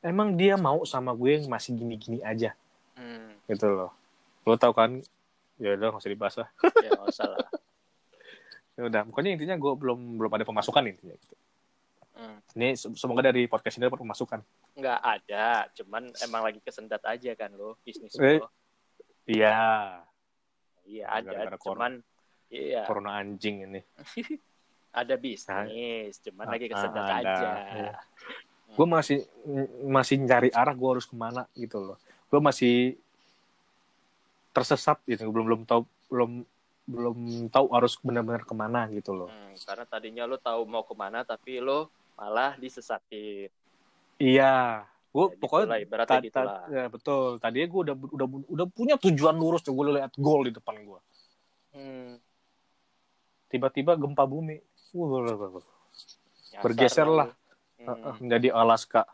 [0.00, 2.54] emang dia mau sama gue yang masih gini-gini aja
[2.94, 3.34] Hmm.
[3.44, 3.90] gitu loh
[4.46, 5.02] lo tau kan
[5.58, 7.38] ya udah nggak usah dibahas lah Ya, nggak usah lah.
[8.78, 11.34] ya udah pokoknya intinya gue belum belum ada pemasukan intinya gitu.
[12.18, 12.42] Hmm.
[12.52, 14.40] ini se- semoga dari podcast ini dapat pemasukan
[14.74, 18.50] Nggak ada, cuman emang lagi kesendat aja kan lo bisnis Eh, lo.
[19.24, 20.02] iya
[20.82, 21.58] Iya ada, corona.
[21.60, 21.92] cuman
[22.48, 23.80] iya corona anjing ini
[24.90, 27.38] ada bisnis, cuman Ah, lagi kesendat ah, aja.
[27.70, 27.92] Iya.
[28.68, 29.18] gue masih
[29.84, 31.96] masih nyari arah gue harus ke mana gitu loh
[32.26, 32.98] gue masih
[34.50, 36.30] tersesat gitu belum belum tahu belum
[36.88, 40.92] belum tahu harus benar-benar ke mana gitu loh Hmm, karena tadinya lo tahu mau ke
[40.92, 43.46] mana, tapi lo malah disesatin.
[44.18, 46.62] iya gue Ya, pokoknya gitulah, ibaratnya ta- ta- gitulah.
[46.68, 50.52] ya, betul tadinya gue udah udah udah punya tujuan lurus tuh gue lihat gol di
[50.52, 51.00] depan gue
[51.68, 52.16] Hmm,
[53.48, 54.56] tiba-tiba gempa bumi
[54.96, 55.60] Wuh,
[56.48, 57.28] nyasar Bergeser lah.
[57.28, 57.36] lo.
[57.78, 59.06] Hmm, menjadi Alaska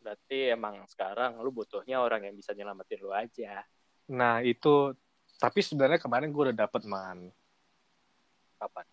[0.00, 3.62] berarti emang sekarang lo butuhnya orang yang bisa nyelamatin lo aja.
[4.10, 4.96] nah itu
[5.38, 7.28] tapi sebenarnya kemarin gue udah dapet man
[8.60, 8.84] Kapan?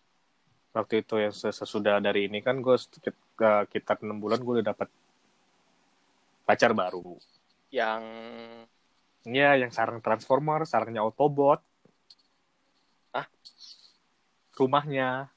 [0.76, 4.88] Waktu itu yang ses- sesudah dari ini kan gue sekitar enam bulan gue udah dapet
[6.46, 7.16] pacar baru
[7.68, 8.02] Yang
[9.28, 11.60] Iya, yang sarang transformer, sarangnya Autobot.
[13.12, 13.26] Hah?
[14.56, 15.28] Rumahnya.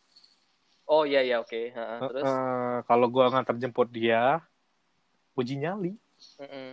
[0.88, 1.60] oh iya iya oke.
[1.76, 4.40] Ha, Eh, Terus eh, kalau gue ngantar jemput dia,
[5.36, 5.92] uji nyali.
[6.40, 6.70] Mm-mm.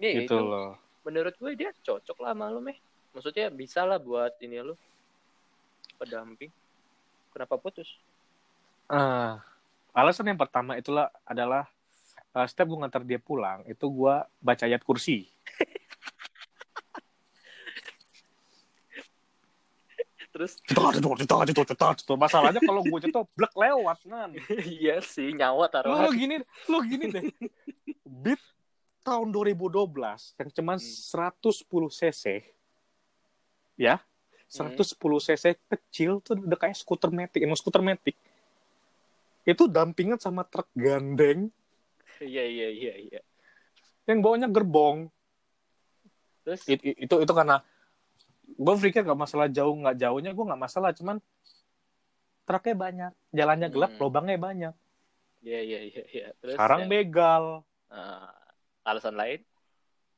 [0.00, 0.70] Iya, gitu itu loh.
[1.04, 2.78] menurut gue dia cocok lah sama lo meh.
[3.12, 4.74] Maksudnya bisa lah buat ini lo
[6.00, 6.50] pendamping.
[7.34, 7.90] Kenapa putus?
[8.86, 9.34] Uh,
[9.90, 11.66] alasan yang pertama itulah adalah
[12.30, 15.26] uh, setiap gue ngantar dia pulang itu gue baca ayat kursi.
[20.34, 20.58] Terus
[22.18, 24.30] masalahnya kalau gue cetok blek lewat kan.
[24.78, 25.94] iya sih nyawa taruh.
[25.94, 26.38] Lo gini
[26.70, 27.24] lo gini deh.
[28.06, 28.42] Beat
[29.02, 29.74] tahun 2012
[30.38, 31.34] yang cuman hmm.
[31.34, 32.24] 110 cc
[33.76, 34.00] ya
[34.48, 38.16] 110 cc kecil tuh udah kayak skuter metik emang skuter metik.
[39.44, 41.52] Itu dampingan sama truk gandeng.
[42.22, 43.20] Iya iya iya iya.
[44.08, 45.10] Yang bawanya gerbong.
[46.44, 46.60] Terus?
[46.68, 47.64] It, itu itu karena
[48.44, 51.16] gue pikir gak masalah jauh nggak jauhnya gue nggak masalah cuman
[52.44, 54.00] truknya banyak jalannya gelap hmm.
[54.00, 54.74] lubangnya banyak.
[55.44, 56.26] Iya iya iya iya.
[56.40, 56.88] Sekarang ya.
[56.88, 57.44] begal.
[57.92, 58.28] Uh,
[58.84, 59.40] alasan lain?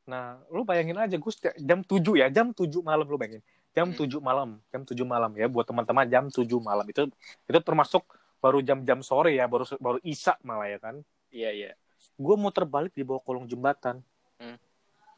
[0.07, 3.43] Nah, lu bayangin aja gue jam 7 ya, jam 7 malam lu bayangin.
[3.77, 4.09] Jam hmm.
[4.09, 6.87] 7 malam, jam 7 malam ya buat teman-teman jam 7 malam.
[6.89, 7.13] Itu
[7.45, 8.09] itu termasuk
[8.41, 11.05] baru jam-jam sore ya, baru baru Isa malah ya kan.
[11.29, 11.71] Iya, iya.
[12.17, 14.01] Gue mau terbalik di bawah kolong jembatan.
[14.41, 14.57] Hmm.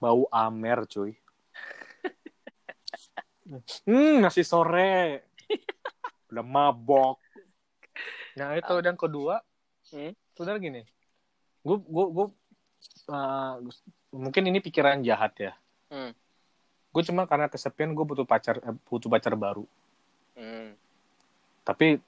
[0.02, 1.14] Bau amer, cuy.
[3.86, 5.22] hmm, nasi sore.
[6.34, 7.22] Udah mabok.
[8.34, 9.38] Nah, itu dan kedua,
[9.94, 10.14] hmm?
[10.34, 10.82] saudara gini.
[11.62, 12.26] Gue gue gue
[13.10, 13.54] uh,
[14.14, 15.52] mungkin ini pikiran jahat ya
[15.92, 16.12] hmm.
[16.88, 19.64] Gue cuma karena kesepian gue butuh pacar eh, butuh pacar baru.
[20.38, 20.70] Hmm.
[21.66, 21.98] tapi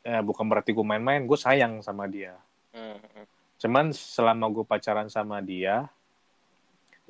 [0.00, 2.34] ya bukan berarti gue main-main gue sayang sama dia.
[2.70, 3.02] Hmm.
[3.60, 5.90] cuman selama gue pacaran sama dia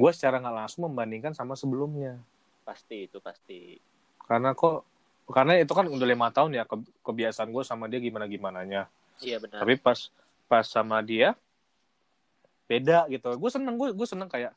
[0.00, 2.16] gue secara nggak langsung membandingkan sama sebelumnya.
[2.64, 3.76] Pasti itu pasti.
[4.24, 4.88] Karena kok
[5.30, 8.90] karena itu kan udah lima tahun ya ke, kebiasaan gue sama dia gimana gimananya
[9.22, 9.62] iya benar.
[9.62, 10.10] Tapi pas
[10.50, 11.36] pas sama dia
[12.66, 13.30] beda gitu.
[13.38, 14.56] Gue seneng gue gue seneng kayak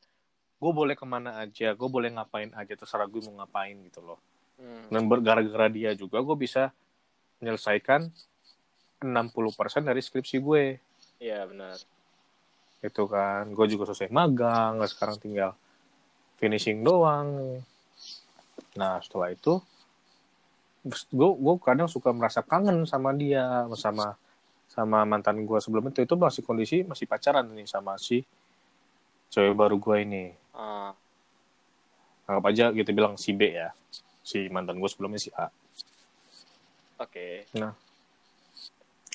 [0.64, 4.20] gue boleh ke mana aja gue boleh ngapain aja terserah gue mau ngapain gitu loh.
[4.54, 4.86] Hmm.
[4.88, 6.72] dan gara-gara dia juga gue bisa
[7.44, 8.08] menyelesaikan
[9.04, 10.80] 60% dari skripsi gue.
[11.20, 11.76] Iya benar.
[12.80, 13.52] Itu kan.
[13.52, 15.52] Gue juga selesai magang sekarang tinggal
[16.40, 17.60] finishing doang.
[18.80, 19.60] Nah setelah itu
[20.88, 24.16] gue gue kadang suka merasa kangen sama dia sama
[24.72, 26.08] sama mantan gue sebelum itu.
[26.08, 28.24] Itu masih kondisi masih pacaran nih sama si
[29.34, 30.92] cewek baru gue ini uh.
[32.24, 33.74] anggap aja gitu bilang si B ya.
[34.24, 35.52] Si mantan gue sebelumnya si A.
[37.02, 37.44] Oke.
[37.50, 37.60] Okay.
[37.60, 37.76] nah.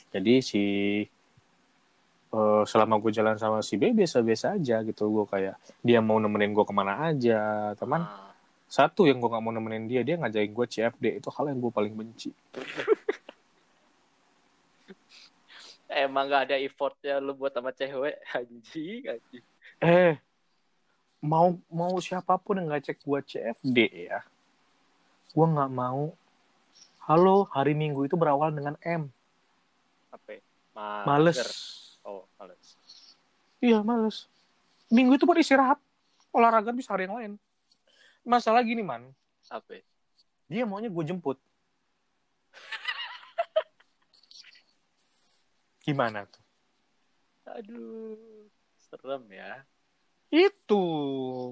[0.09, 0.63] Jadi si
[2.33, 5.09] uh, selama gue jalan sama si B biasa-biasa aja gitu.
[5.09, 7.73] Gue kayak dia mau nemenin gue ke mana aja.
[7.81, 8.33] Teman uh.
[8.69, 11.73] satu yang gue gak mau nemenin dia dia ngajakin gue CFD itu hal yang gue
[11.73, 12.31] paling benci.
[15.89, 18.21] Emang gak ada effortnya lu buat sama cewek?
[18.37, 19.45] Anjing anjing.
[19.81, 20.28] Eh
[21.19, 24.23] mau mau siapa pun yang ngecek gua CFD ya
[25.35, 26.15] gua nggak mau.
[27.09, 29.09] Halo hari minggu itu berawal dengan M.
[30.13, 30.41] Apa
[31.09, 31.41] males.
[32.05, 32.77] Oh males.
[33.61, 34.29] Iya males.
[34.93, 35.81] Minggu itu buat istirahat.
[36.33, 37.33] Olahraga bisa hari yang lain.
[38.25, 39.09] Masalah gini man.
[39.49, 39.81] Apa
[40.49, 41.37] dia maunya gue jemput.
[45.85, 46.41] Gimana tuh?
[47.53, 48.49] Aduh,
[48.89, 49.61] serem ya.
[50.29, 50.83] Itu,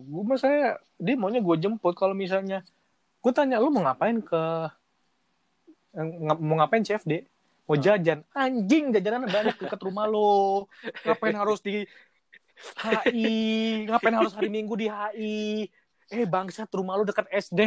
[0.04, 2.60] gue saya dia maunya gue jemput kalau misalnya
[3.24, 4.42] gue tanya lu mau ngapain ke
[6.40, 7.24] mau ngapain CFD?
[7.66, 8.22] Mau jajan?
[8.36, 10.68] Anjing jajanan banyak dekat rumah lo.
[11.02, 11.88] Ngapain harus di
[12.84, 13.34] HI?
[13.88, 15.66] Ngapain harus hari Minggu di HI?
[16.12, 17.60] Eh bangsat rumah lu dekat SD.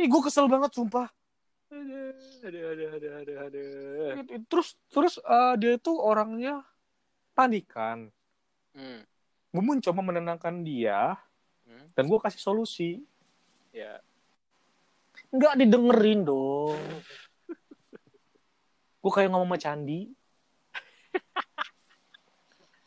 [0.00, 1.12] Ih gue kesel banget sumpah
[1.70, 2.10] aduh
[2.42, 4.42] aduh aduh aduh aduh, aduh.
[4.50, 6.66] terus terus uh, dia tuh orangnya
[7.32, 8.10] panikan
[8.74, 9.00] hmm.
[9.50, 11.18] gue mencoba menenangkan dia
[11.66, 11.94] hmm.
[11.94, 12.90] dan gue kasih solusi.
[13.70, 14.02] Ya.
[15.30, 16.78] Nggak didengerin dong.
[19.00, 20.10] Gue kayak ngomong sama candi.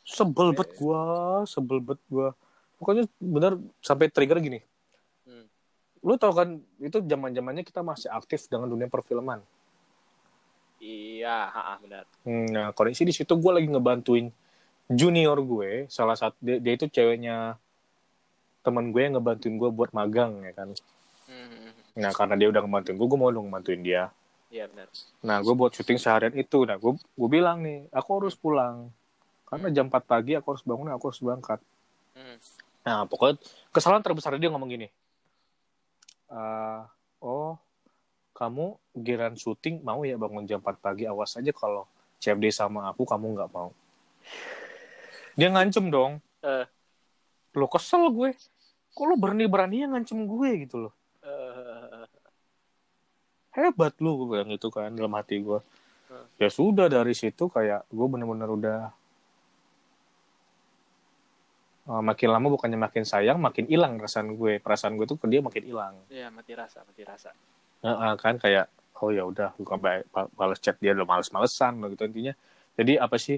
[0.05, 1.03] Sebel bet gue
[1.49, 2.27] sebel bet gue
[2.77, 4.59] pokoknya bener sampai trigger gini.
[6.03, 9.39] Lu tau kan itu zaman zamannya kita masih aktif dengan dunia perfilman
[10.84, 12.03] iya ha, benar.
[12.27, 14.27] Hmm, nah kondisi di situ gue lagi ngebantuin
[14.91, 17.55] junior gue salah satu dia, dia itu ceweknya
[18.63, 20.69] teman gue yang ngebantuin gue buat magang ya kan.
[21.23, 21.71] Hmm.
[21.95, 24.03] nah karena dia udah ngebantuin gue gue mau dong ngebantuin dia.
[24.51, 24.88] Iya benar.
[25.23, 28.91] Nah gue buat syuting seharian itu nah gue gue bilang nih aku harus pulang.
[29.47, 31.59] Karena jam 4 pagi aku harus bangun aku harus berangkat.
[32.13, 32.38] Hmm.
[32.84, 33.39] nah pokoknya
[33.73, 34.88] kesalahan terbesar dia ngomong gini.
[36.27, 36.84] Uh,
[37.23, 37.55] oh
[38.34, 41.86] kamu giran syuting mau ya bangun jam 4 pagi awas aja kalau
[42.17, 43.69] CFD sama aku kamu nggak mau
[45.38, 46.65] dia ngancem dong uh.
[47.53, 48.34] lo kesel gue
[48.93, 52.05] kok lo berani berani ngancem gue gitu loh uh.
[53.53, 55.61] hebat lu gue bilang gitu kan dalam hati gue
[56.13, 56.29] Hmm.
[56.38, 58.79] ya sudah dari situ kayak gue bener-bener udah
[61.89, 65.41] uh, makin lama bukannya makin sayang makin hilang perasaan gue perasaan gue tuh ke dia
[65.41, 67.34] makin hilang Iya, mati rasa, mati rasa.
[67.84, 68.71] Heeh, kan kayak
[69.03, 69.77] oh ya udah gue
[70.07, 72.34] ba- balas chat dia udah males-malesan gitu intinya.
[72.79, 73.38] Jadi apa sih?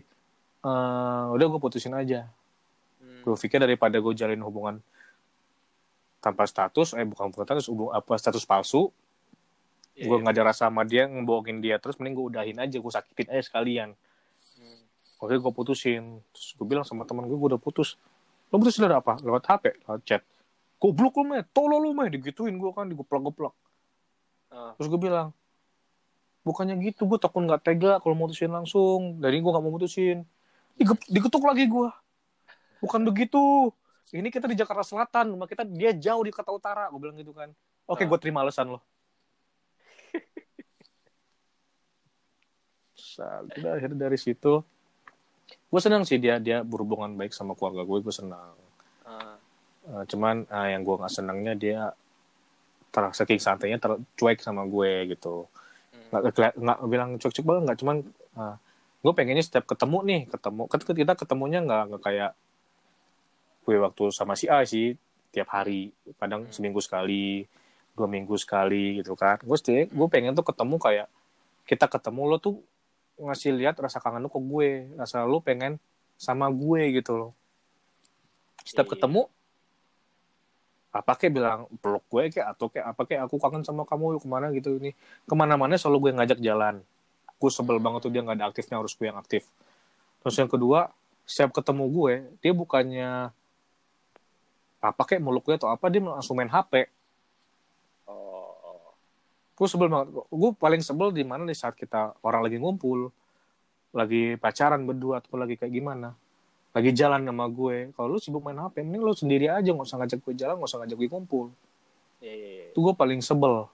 [0.65, 2.29] Eh, udah gue putusin aja.
[3.01, 3.21] Hmm.
[3.21, 4.81] gue pikir daripada gue jalin hubungan
[6.21, 8.89] tanpa status eh bukan bukan status hubung apa status palsu
[9.95, 10.23] Iya, gue iya.
[10.27, 13.43] nggak ada rasa sama dia ngebohongin dia terus mending gue udahin aja gue sakitin aja
[13.47, 13.95] sekalian.
[14.59, 14.79] Hmm.
[15.23, 16.19] oke gue putusin.
[16.35, 17.95] Terus gue bilang sama teman gue gue udah putus.
[18.51, 19.15] Lo putus dari apa?
[19.23, 20.21] Lewat hp lewat chat.
[20.83, 23.55] Goblok lu meh tolol lu meh digituin gue kan digeplak-geplak
[24.55, 24.71] Ah.
[24.79, 25.35] terus gue bilang
[26.47, 29.19] bukannya gitu gue takut nggak tega kalau mutusin langsung.
[29.19, 30.23] Dari gue nggak mau mutusin.
[31.11, 31.89] Digetuk lagi gue
[32.79, 33.67] bukan begitu.
[34.15, 36.87] Ini kita di Jakarta Selatan rumah kita dia jauh di kota utara.
[36.87, 37.51] Gue bilang gitu kan.
[37.83, 38.07] Oke Ah.
[38.07, 38.79] gue terima alasan lo.
[42.95, 44.63] Sa- udah akhirnya dari situ
[45.45, 48.55] gue senang sih dia dia berhubungan baik sama keluarga gue gue senang.
[49.85, 51.81] Eh, cuman eh, yang gue nggak senangnya dia
[52.95, 55.51] ter saking santainya tercuek sama gue gitu
[56.11, 56.21] Hmm.
[56.31, 57.97] nggak nggak bilang cuek-cuek banget nggak cuman
[59.03, 62.31] gue pengennya setiap ketemu nih ketemu kan kita ketemunya nggak nggak kayak
[63.65, 64.95] gue waktu sama si A sih
[65.29, 65.91] tiap hari
[66.21, 66.53] kadang Hmm.
[66.53, 67.43] seminggu sekali
[67.95, 71.07] dua minggu sekali gitu kan gue sih gue pengen tuh ketemu kayak
[71.65, 72.55] kita ketemu lo tuh
[73.19, 74.69] ngasih lihat rasa kangen lo ke gue
[74.99, 75.79] rasa lo pengen
[76.15, 77.31] sama gue gitu loh
[78.65, 78.93] setiap iya.
[78.97, 79.21] ketemu
[80.95, 84.23] apa kayak bilang peluk gue kayak atau kayak apa kayak aku kangen sama kamu yuk
[84.23, 84.95] ke mana gitu ini.
[85.27, 86.79] Ke mana-mana selalu gue ngajak jalan.
[87.35, 89.43] Gue sebel banget tuh dia nggak ada aktifnya harus gue yang aktif.
[90.23, 90.87] Terus yang kedua
[91.27, 93.11] setiap ketemu gue dia bukannya
[94.79, 96.87] apa kayak meluk gue atau apa dia langsung main HP
[98.05, 98.93] Oh.
[99.57, 100.13] gue sebel banget.
[100.29, 103.09] Gue paling sebel di mana di saat kita orang lagi ngumpul
[103.95, 106.13] lagi pacaran berdua atau lagi kayak gimana
[106.75, 109.97] lagi jalan sama gue kalau lu sibuk main HP mending lu sendiri aja nggak usah
[109.97, 111.47] ngajak gue jalan nggak usah ngajak gue kumpul
[112.19, 112.65] Iya, iya, iya.
[112.69, 113.67] itu gue paling sebel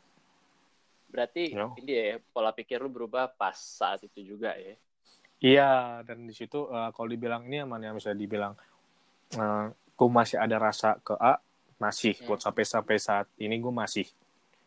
[1.07, 1.67] Berarti Ya.
[1.75, 4.75] ini ya pola pikir lu berubah pas saat itu juga ya.
[5.39, 5.71] iya
[6.01, 8.53] dan di situ eh, kalau dibilang ini aman ya misalnya dibilang
[9.31, 11.41] eh, gue masih ada rasa ke A
[11.77, 12.25] masih Hmm.
[12.27, 14.05] buat sampai sampai saat ini gue masih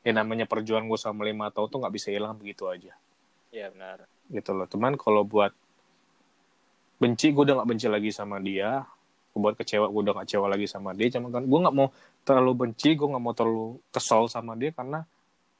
[0.02, 2.92] ya namanya perjuangan gue sama lima tahun tuh nggak bisa hilang begitu aja
[3.48, 4.04] Iya benar.
[4.26, 5.54] gitu loh teman kalau buat
[7.04, 8.88] benci gue udah nggak benci lagi sama dia.
[9.36, 11.12] Buat kecewa gue udah nggak kecewa lagi sama dia.
[11.12, 11.92] Cuman kan gue nggak mau
[12.24, 15.04] terlalu benci gue nggak mau terlalu kesel sama dia karena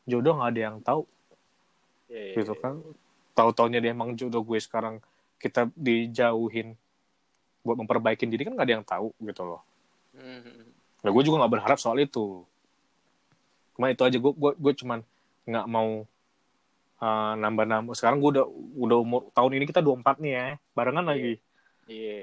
[0.09, 1.05] jodoh nggak ada yang tahu.
[2.09, 2.63] Iya, iya, gitu iya.
[2.65, 2.75] kan.
[3.37, 5.05] Tahu taunya dia emang jodoh gue sekarang.
[5.37, 6.73] Kita dijauhin
[7.61, 9.61] buat memperbaikin diri kan nggak ada yang tahu gitu loh.
[10.15, 10.73] Hmm.
[11.03, 12.47] nah gue juga nggak berharap soal itu.
[13.77, 15.05] Cuma itu aja gue gue gue cuman
[15.45, 16.09] nggak mau
[17.05, 18.47] uh, nambah-nambah sekarang gue udah
[18.81, 21.11] udah umur tahun ini kita 24 nih ya barengan Iya.
[21.13, 21.35] lagi
[21.85, 22.19] Iya.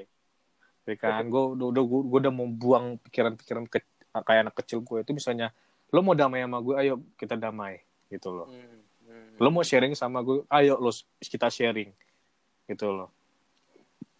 [0.82, 3.78] ya kan gue udah udah gue, udah mau buang pikiran-pikiran ke,
[4.12, 5.54] kayak anak kecil gue itu misalnya
[5.88, 7.78] lo mau damai sama gue ayo kita damai
[8.10, 8.82] gitu loh Hmm.
[9.06, 9.38] Hmm.
[9.38, 11.94] lo mau sharing sama gue ayo lo kita sharing
[12.66, 13.08] gitu loh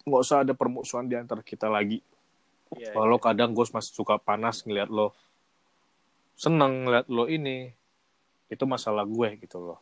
[0.03, 1.99] nggak usah ada permusuhan di antara kita lagi
[2.73, 3.25] Iya, Walau iya.
[3.29, 5.13] kadang gue masih suka panas ngeliat lo
[6.33, 7.69] seneng ngeliat lo ini
[8.49, 9.77] itu masalah gue gitu loh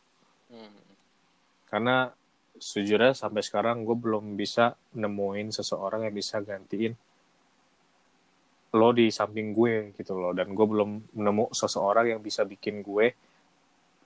[0.52, 0.84] Hmm.
[1.72, 2.12] karena
[2.60, 6.92] sejujurnya sampai sekarang gue belum bisa nemuin seseorang yang bisa gantiin
[8.72, 13.16] lo di samping gue gitu loh dan gue belum nemu seseorang yang bisa bikin gue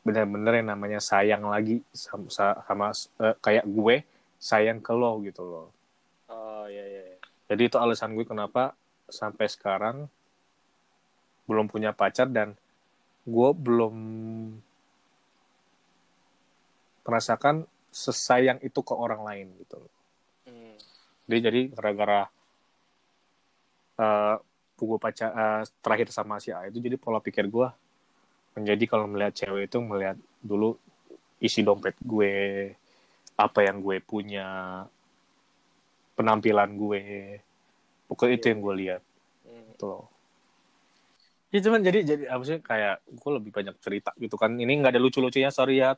[0.07, 2.31] benar-benar yang namanya sayang lagi sama,
[2.63, 2.95] sama
[3.27, 4.07] eh, kayak gue
[4.39, 5.69] sayang ke lo gitu loh
[6.27, 7.03] Oh iya iya.
[7.15, 7.19] iya.
[7.51, 8.75] jadi itu alasan gue kenapa
[9.11, 10.11] sampai sekarang
[11.47, 12.59] belum punya pacar dan
[13.27, 13.95] gue belum
[17.07, 19.93] merasakan sesayang itu ke orang lain gitu loh.
[20.45, 20.77] Hmm.
[21.31, 22.29] Jadi jadi gara-gara
[23.97, 24.37] uh,
[24.77, 27.69] gue pacar uh, terakhir sama si A itu jadi pola pikir gue
[28.53, 30.77] menjadi kalau melihat cewek itu melihat dulu
[31.41, 32.33] isi dompet gue
[33.37, 34.85] apa yang gue punya
[36.17, 37.01] penampilan gue
[38.09, 39.03] pokoknya itu yang gue lihat
[39.47, 39.63] Hmm.
[39.73, 40.05] gitu loh
[41.55, 44.99] ya cuman jadi jadi apa sih kayak gue lebih banyak cerita gitu kan ini nggak
[44.99, 45.95] ada lucu-lucunya sorry ya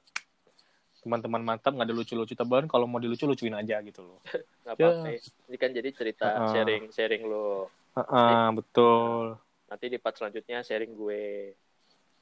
[0.98, 4.18] teman-teman mantap nggak ada lucu-lucu teban kalau mau dilucu lucuin aja gitu loh
[4.62, 4.84] Nggak Ya.
[4.84, 5.08] apa-apa.
[5.46, 6.50] Ini kan jadi cerita Ah.
[6.50, 7.70] sharing sharing lo.
[7.94, 11.52] Heeh, betul Nanti di part selanjutnya sharing gue.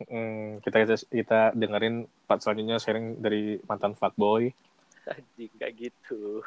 [0.02, 4.52] Mm, kita, kita kita dengerin part selanjutnya sharing dari mantan fuckboy
[5.08, 6.44] Anjing kayak gitu.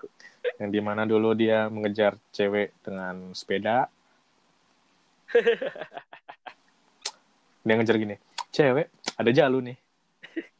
[0.57, 3.89] yang di mana dulu dia mengejar cewek dengan sepeda
[7.59, 8.15] dia ngejar gini
[8.49, 9.77] cewek ada jalu nih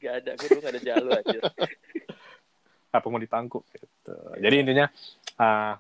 [0.01, 1.39] gak ada gue dulu gak ada jalo aja
[2.89, 4.15] apa mau ditangkup gitu.
[4.41, 4.89] Jadi intinya
[5.38, 5.73] uh,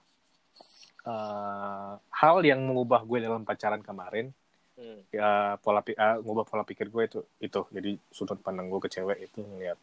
[1.09, 4.29] uh, hal yang mengubah gue dalam pacaran kemarin
[4.77, 5.09] hmm.
[5.09, 7.61] ya pola uh, ngubah pola pikir gue itu itu.
[7.73, 9.79] Jadi sudut pandang gue ke cewek itu ngeliat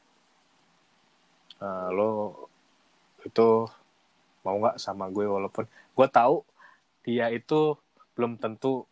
[1.62, 2.10] uh, lo
[3.26, 3.66] itu
[4.46, 6.46] mau nggak sama gue walaupun gue tahu
[7.02, 7.74] dia itu
[8.14, 8.86] belum tentu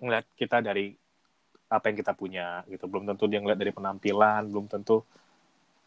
[0.00, 0.96] ngeliat kita dari
[1.68, 2.88] apa yang kita punya gitu.
[2.88, 5.04] Belum tentu dia ngeliat dari penampilan belum tentu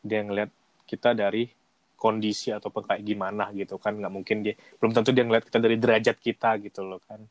[0.01, 0.49] dia ngeliat
[0.85, 1.49] kita dari
[1.97, 3.97] kondisi atau kayak gimana gitu kan.
[3.97, 7.21] Nggak mungkin dia belum tentu dia ngeliat kita dari derajat kita gitu loh kan.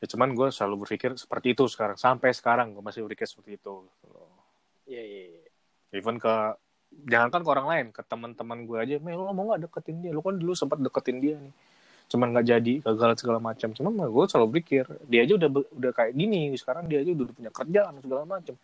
[0.00, 1.96] Ya cuman gue selalu berpikir seperti itu sekarang.
[1.96, 4.28] Sampai sekarang gue masih berpikir seperti itu gitu loh.
[4.88, 5.44] Iya iya iya.
[5.94, 6.34] Even ke
[7.08, 10.12] jangankan ke orang lain ke teman-teman gue aja Mel lo mau nggak deketin dia?
[10.12, 11.54] Lo kan dulu sempat deketin dia nih
[12.14, 13.74] cuman nggak jadi gagal segala macam.
[13.74, 17.50] Cuman gue selalu berpikir dia aja udah udah kayak gini sekarang dia aja udah punya
[17.50, 18.54] kerjaan segala macam.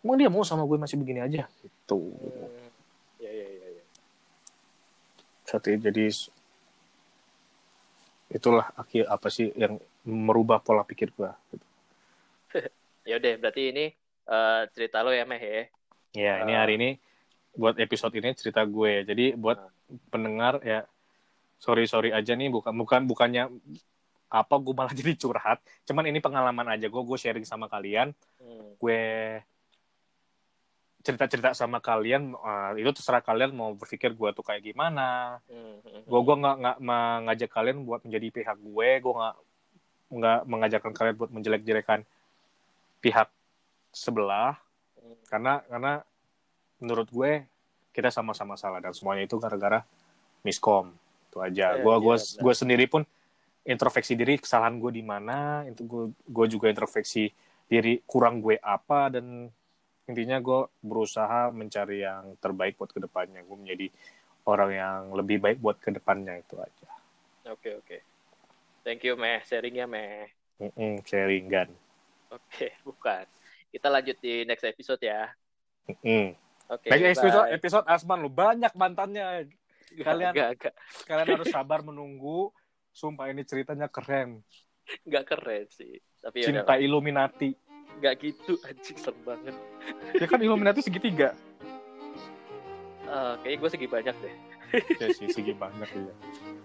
[0.00, 1.44] Emang dia mau sama gue masih begini aja?
[1.60, 2.00] Gitu.
[2.00, 2.56] Hmm.
[5.44, 6.08] Satu jadi
[8.28, 11.66] itulah akhir apa sih yang merubah pola pikir gua gitu.
[13.08, 13.84] ya udah berarti ini
[14.28, 15.64] uh, cerita lo ya meh ya?
[16.16, 16.90] Ya uh, ini hari ini
[17.56, 19.72] buat episode ini cerita gue jadi buat uh,
[20.12, 20.84] pendengar ya
[21.58, 23.50] sorry sorry aja nih bukan bukan bukannya
[24.28, 25.58] apa gue malah jadi curhat.
[25.88, 28.14] Cuman ini pengalaman aja gue gue sharing sama kalian.
[28.38, 28.78] Hmm.
[28.78, 29.02] gue
[30.98, 35.40] cerita-cerita sama kalian uh, itu terserah kalian mau berpikir gue tuh kayak gimana.
[36.06, 39.36] Gue gue nggak nggak mengajak kalian buat menjadi pihak gue gue nggak
[40.08, 42.00] nggak mengajarkan kalian buat menjelek-jelekan
[43.02, 43.28] pihak
[43.90, 44.60] sebelah.
[44.98, 45.16] Hmm.
[45.30, 45.92] karena karena
[46.82, 47.46] menurut gue
[47.96, 49.82] kita sama-sama salah dan semuanya itu gara-gara
[50.44, 50.92] miskom
[51.28, 51.76] itu aja.
[51.78, 53.04] Gue gue gue sendiri pun
[53.68, 57.28] introspeksi diri kesalahan gue di mana itu gue gue juga introspeksi
[57.68, 59.52] diri kurang gue apa dan
[60.08, 63.44] intinya gue berusaha mencari yang terbaik buat ke depannya.
[63.44, 63.86] Gue menjadi
[64.48, 66.88] orang yang lebih baik buat ke depannya itu aja.
[67.52, 67.84] Oke okay, oke.
[67.84, 68.00] Okay.
[68.88, 69.44] thank you meh.
[69.44, 70.32] Sharingnya meh.
[70.58, 71.68] Mm -mm, sharing kan
[72.32, 73.24] oke okay, bukan.
[73.68, 75.28] Kita lanjut di next episode ya.
[75.88, 76.26] Mm -mm.
[76.72, 77.56] oke okay, next episode bye.
[77.56, 78.30] episode Asman lu.
[78.32, 79.48] Banyak mantannya
[79.96, 80.74] kalian gak, gak.
[81.08, 82.52] kalian harus sabar menunggu
[82.92, 84.42] sumpah ini ceritanya keren
[85.04, 89.54] nggak keren sih tapi ya cinta Illuminati Gak gitu anjing serem banget.
[90.14, 91.34] Ya kan Illuminati segitiga.
[93.08, 94.34] Uh, kayaknya gue segi banyak deh.
[95.00, 96.14] ya sih segi banyak ya.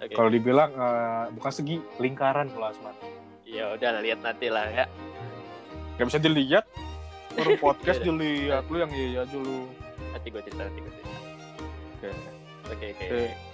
[0.03, 0.13] Okay.
[0.13, 2.93] Kalau dibilang uh, bukan segi lingkaran kalau Asman.
[3.47, 4.85] Ya udah lihat nanti lah ya.
[5.97, 6.65] Gak bisa dilihat.
[7.33, 9.71] Orang podcast dilihat lu yang iya aja lu.
[10.13, 11.17] Nanti gue cerita nanti gue cerita.
[11.97, 12.42] Oke.
[12.73, 13.52] Oke oke.